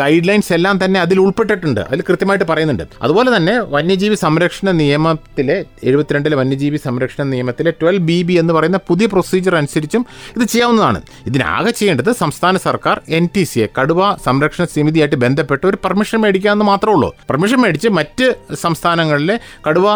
ഗൈഡ് 0.00 0.28
ലൈൻസ് 0.28 0.52
എല്ലാം 0.52 0.84
തന്നെ 0.84 1.00
അതിൽ 1.00 1.20
ഉൾപ്പെട്ടിട്ടുണ്ട്. 1.20 1.80
അതിൽ 1.80 2.02
കൃത്യമായിട്ട് 2.08 2.44
പറയുന്നുണ്ട്. 2.44 2.84
അതുപോലെ 3.02 3.36
തന്നെ 3.36 3.58
വന്യജീവി 3.58 4.14
സംരക്ഷണ 4.14 4.70
നിയമത്തിലെ 4.70 5.64
എഴുപത്തിരണ്ടിലെ 5.84 6.36
വന്യജീവി 6.36 6.76
സംരക്ഷണ 6.76 7.22
നിയമത്തിലെ 7.24 7.70
ട്വൽവ് 7.70 8.04
ബി 8.10 8.22
ബി 8.22 8.32
എന്ന് 8.32 8.52
പറയുന്ന 8.52 8.80
പുതിയ 8.88 9.06
പ്രൊസീജിയർ 9.06 9.54
അനുസരിച്ചും 9.56 10.06
ഇത് 10.36 10.44
ചെയ്യാവുന്നതാണ്. 10.44 11.00
ഇതിനാകെ 11.26 11.70
ചെയ്യേണ്ടത് 11.70 12.12
സംസ്ഥാന 12.12 12.56
സർക്കാർ 12.56 13.00
എൻ 13.08 13.28
ടി 13.34 13.44
സിയെ 13.44 13.68
കടുവ 13.78 14.14
സംരക്ഷണ 14.26 14.64
സമിതിയായിട്ട് 14.64 15.16
ബന്ധപ്പെട്ട് 15.16 15.66
ഒരു 15.66 15.78
പെർമിഷൻ 15.84 16.19
മേടിക്കാമെന്ന് 16.20 16.64
മാത്രമേ 16.64 16.94
ഉള്ളൂ. 16.94 17.16
പെർമിഷൻ 17.30 17.56
മേടിച്ച് 17.56 17.88
മറ്റ് 17.88 18.34
സംസ്ഥാനങ്ങളിലെ 18.54 19.40
കടുവ 19.68 19.86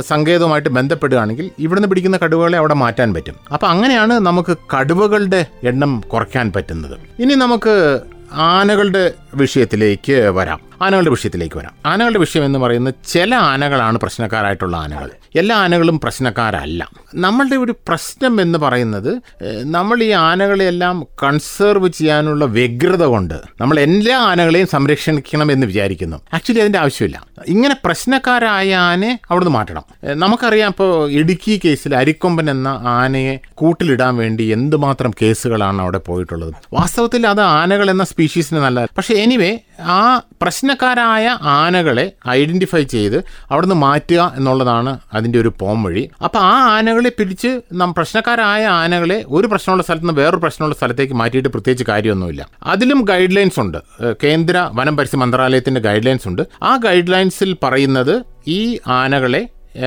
സങ്കേതവുമായിട്ട് 0.00 0.68
ബന്ധപ്പെടുകയാണെങ്കിൽ 0.68 1.50
ഇവിടുന്ന് 1.58 1.88
പിടിക്കുന്ന 1.88 2.16
കടുവകളെ 2.16 2.58
അവിടെ 2.58 2.74
മാറ്റാൻ 2.74 3.14
പറ്റും. 3.14 3.36
അപ്പം 3.52 3.68
അങ്ങനെയാണ് 3.68 4.14
നമുക്ക് 4.14 4.56
കടുവകളുടെ 4.74 5.46
എണ്ണം 5.62 6.00
കുറയ്ക്കാൻ 6.12 6.52
പറ്റുന്നത്. 6.56 6.98
ഇനി 7.22 7.34
നമുക്ക് 7.34 8.00
ആനകളുടെ 8.32 9.12
വിഷയത്തിലേക്ക് 9.34 10.12
വരാം. 10.12 10.60
ആനകളുടെ 10.84 11.10
വിഷയത്തിലേക്ക് 11.10 11.58
വരാം. 11.58 11.72
ആനകളുടെ 11.86 12.18
വിഷയം 12.18 12.44
എന്ന് 12.44 12.58
പറയുന്നത് 12.58 12.94
ചില 13.08 13.34
ആനകളാണ് 13.34 13.98
പ്രശ്നക്കാരായിട്ടുള്ള 13.98 14.76
ആനകൾ. 14.76 15.10
എല്ലാ 15.36 15.56
ആനകളും 15.56 16.00
പ്രശ്നക്കാരല്ല. 16.00 16.88
നമ്മളുടെ 17.14 17.56
ഒരു 17.56 17.72
പ്രശ്നം 17.72 18.40
എന്ന് 18.40 18.58
പറയുന്നത് 18.58 19.20
നമ്മൾ 19.62 20.02
ഈ 20.02 20.10
ആനകളെയെല്ലാം 20.10 21.06
കൺസേർവ് 21.22 21.88
ചെയ്യാനുള്ള 21.88 22.44
വ്യഗ്രത 22.44 23.04
കൊണ്ട് 23.04 23.34
നമ്മൾ 23.60 23.80
എല്ലാ 23.80 24.18
ആനകളെയും 24.18 24.66
സംരക്ഷിക്കണം 24.66 25.52
എന്ന് 25.52 25.66
വിചാരിക്കുന്നു. 25.66 26.16
ആക്ച്വലി 26.34 26.60
അതിന്റെ 26.60 26.78
ആവശ്യമില്ല. 26.78 27.26
ഇങ്ങനെ 27.46 27.76
പ്രശ്നക്കാരായ 27.84 28.74
ആനയെ 28.74 29.18
അവിടുന്ന് 29.30 29.54
മാറ്റണം. 29.54 29.82
നമുക്കറിയാം 30.04 30.68
ഇപ്പോൾ 30.68 31.10
ഇടുക്കി 31.10 31.60
കേസിൽ 31.64 31.96
അരിക്കൊമ്പൻ 31.96 32.50
എന്ന 32.50 32.68
ആനയെ 32.68 33.38
കൂട്ടിലിടാൻ 33.54 34.16
വേണ്ടി 34.16 34.44
എന്തുമാത്രം 34.44 35.10
കേസുകളാണ് 35.22 35.82
അവിടെ 35.82 35.98
പോയിട്ടുള്ളത്. 35.98 36.54
വാസ്തവത്തിൽ 36.72 37.26
അത് 37.26 37.40
ആനകൾ 37.40 37.90
എന്ന 37.90 38.04
സ്പീഷീസിന് 38.04 38.58
നല്ല 38.58 38.84
പക്ഷേ 38.84 39.14
എനിവേ 39.14 39.58
ആ 39.80 40.22
പ്രശ്നക്കാരായ 40.74 41.26
ആനകളെ 41.42 42.04
ഐഡന്റിഫൈ 42.28 42.80
ചെയ്ത് 42.92 43.16
അവിടുന്ന് 43.50 43.74
മാറ്റുക 43.74 44.22
എന്നുള്ളതാണ് 44.36 44.92
അതിന്റെ 45.14 45.38
ഒരു 45.38 45.50
പോം 45.60 45.78
വഴി. 45.82 46.02
അപ്പോൾ 46.24 46.38
ആ 46.38 46.54
ആനകളെ 46.76 47.10
പിടിച്ച് 47.18 47.50
നം 47.72 47.94
പ്രശ്നക്കാരായ 47.94 48.64
ആനകളെ 48.66 49.18
ഒരു 49.28 49.46
പ്രശ്നമുള്ള 49.46 49.82
സ്ഥലത്ത് 49.82 50.04
നിന്ന് 50.04 50.20
വേറൊരു 50.20 50.40
പ്രശ്നമുള്ള 50.42 50.76
സ്ഥലത്തേക്ക് 50.76 51.14
മാറ്റിയിട്ട് 51.14 51.48
പ്രത്യേകിച്ച് 51.48 51.86
കാര്യമൊന്നുമില്ല. 51.88 52.44
അതിലും 52.62 53.00
ഗൈഡ് 53.10 53.36
ലൈൻസ് 53.36 53.60
ഉണ്ട് 53.60 53.78
കേന്ദ്ര 54.24 54.68
വനം 54.72 54.96
പരിസ്ഥിതി 54.96 55.22
മന്ത്രാലയത്തിന്റെ 55.22 55.80
ഗൈഡ് 55.80 56.06
ലൈൻസ് 56.06 56.28
ഉണ്ട്. 56.28 56.42
ആ 56.62 56.76
ഗൈഡ് 56.76 57.12
ലൈൻസിൽ 57.12 57.52
പറയുന്നത് 57.62 58.14
ഈ 58.48 58.60
ആനകളെ 59.00 59.42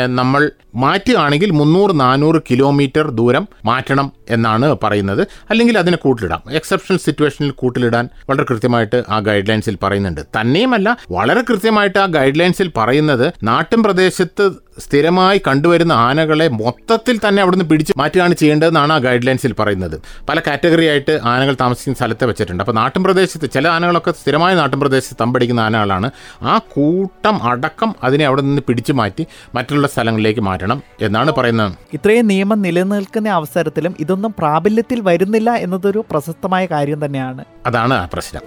നമ്മൾ 0.05 0.51
മാറ്റുകയാണെങ്കിൽ 0.75 1.51
മുന്നൂറ് 1.51 1.99
നാനൂറ് 1.99 2.41
കിലോമീറ്റർ 2.51 3.09
ദൂരം 3.09 3.47
മാറ്റണം 3.65 4.11
എന്നാണ് 4.29 4.75
പറയുന്നത്. 4.83 5.27
അല്ലെങ്കിൽ 5.49 5.77
അതിനെ 5.77 5.97
കൂട്ടിലിടാം. 5.97 6.43
എക്സെപ്ഷൻ 6.51 6.97
സിറ്റുവേഷനിൽ 6.97 7.51
കൂട്ടിലിടാൻ 7.51 8.09
വളരെ 8.29 8.45
കൃത്യമായിട്ട് 8.49 9.03
ആ 9.09 9.19
ഗൈഡ് 9.19 9.49
ലൈൻസിൽ 9.49 9.77
പറയുന്നുണ്ട്. 9.83 10.21
തന്നെയുമല്ല 10.41 10.97
വളരെ 11.11 11.41
കൃത്യമായിട്ട് 11.41 11.99
ആ 11.99 12.05
ഗൈഡ് 12.05 12.39
ലൈൻസിൽ 12.39 12.71
പറയുന്നത് 12.77 13.33
നാട്ടിൻ 13.43 13.83
പ്രദേശത്ത് 13.83 14.66
സ്ഥിരമായി 14.79 15.41
കണ്ടുവരുന്ന 15.47 15.91
ആനകളെ 15.91 16.47
മൊത്തത്തിൽ 16.47 17.19
തന്നെ 17.27 17.41
അവിടുന്ന് 17.43 17.65
പിടിച്ച് 17.65 17.93
മാറ്റുകയാണ് 17.97 18.33
ചെയ്യേണ്ടതെന്നാണ് 18.33 18.93
ആ 18.93 18.97
ഗൈഡ് 18.97 19.27
ലൈൻസിൽ 19.27 19.53
പറയുന്നത്. 19.59 20.01
പല 20.29 20.39
കാറ്റഗറി 20.39 20.85
ആയിട്ട് 20.85 21.19
ആനകൾ 21.23 21.57
താമസിക്കുന്ന 21.61 21.95
സ്ഥലത്തെ 21.95 22.25
വെച്ചിട്ടുണ്ട്. 22.25 22.63
അപ്പോൾ 22.63 22.71
നാട്ടിൻ 22.71 23.03
പ്രദേശത്ത് 23.03 23.49
ചില 23.49 23.67
ആനകളൊക്കെ 23.67 24.11
സ്ഥിരമായ 24.11 24.55
നാട്ടിൻ 24.55 24.79
പ്രദേശത്ത് 24.79 25.17
തമ്പടിക്കുന്ന 25.21 25.61
ആനകളാണ്. 25.61 26.11
ആ 26.43 26.57
കൂട്ടം 26.57 27.43
അടക്കം 27.43 27.95
അതിനെ 28.03 28.25
അവിടെ 28.25 28.41
നിന്ന് 28.41 28.61
പിടിച്ചു 28.67 28.93
മാറ്റി 28.93 29.25
മറ്റുള്ള 29.55 29.87
സ്ഥലങ്ങളിലേക്ക് 29.87 30.41
മാറ്റണം 30.41 30.83
എന്നാണ് 31.01 31.31
പറയുന്നത്. 31.31 31.73
ഇത്രയും 31.93 32.27
നിയമം 32.27 32.61
നിലനിൽക്കുന്ന 32.61 33.29
അവസരത്തിലും 33.29 33.95
ഇതൊന്നും 33.99 34.35
പ്രാബല്യത്തിൽ 34.39 35.01
വരുന്നില്ല 35.01 35.51
എന്നതൊരു 35.51 36.03
പ്രശസ്തമായ 36.11 36.65
കാര്യം 36.65 37.05
തന്നെയാണ്. 37.05 37.45
അതാണ് 37.65 37.93
ആ 37.93 38.07
പ്രശ്നം. 38.13 38.41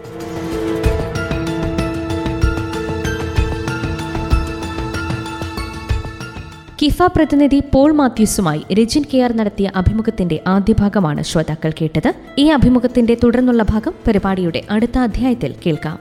കിഫ 6.83 7.03
പ്രതിനിധി 7.03 7.63
പോൾ 7.75 7.93
മാത്യൂസുമായി 7.93 8.63
രജിൻ 8.73 9.05
കെ 9.15 9.19
ആർ 9.19 9.33
നടത്തിയ 9.33 9.71
അഭിമുഖത്തിന്റെ 9.77 10.41
ആദ്യ 10.47 10.75
ഭാഗമാണ് 10.81 11.23
ശ്രോതാക്കൾ 11.23 11.73
കേട്ടത്. 11.81 12.13
ഈ 12.39 12.47
അഭിമുഖത്തിന്റെ 12.47 13.17
തുടർന്നുള്ള 13.25 13.63
ഭാഗം 13.63 13.93
പരിപാടിയുടെ 14.07 14.63
അടുത്ത 14.71 14.99
അധ്യായത്തിൽ 14.99 15.55
കേൾക്കാം. 15.67 15.99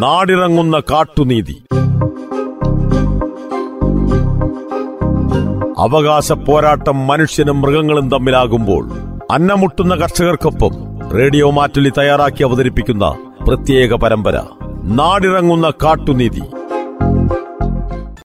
നാടിറങ്ങുന്ന 0.00 0.80
കാട്ടുനീതി. 0.80 1.62
അവകാശ 5.78 6.32
പോരാട്ടം 6.32 7.06
മനുഷ്യനും 7.06 7.60
മൃഗങ്ങളും 7.60 8.10
തമ്മിലാകുമ്പോൾ 8.10 8.90
അന്നമുട്ടുന്ന 9.30 9.94
കർഷകർക്കൊപ്പം 9.94 10.70
റേഡിയോ 11.10 11.50
മാറ്റുലി 11.50 11.92
തയ്യാറാക്കി 11.98 12.44
അവതരിപ്പിക്കുന്ന 12.44 13.18
പ്രത്യേക 13.48 13.94
പരമ്പര. 13.94 14.40
നാടിറങ്ങുന്ന 14.84 15.70
കാട്ടുനീതി 15.82 16.42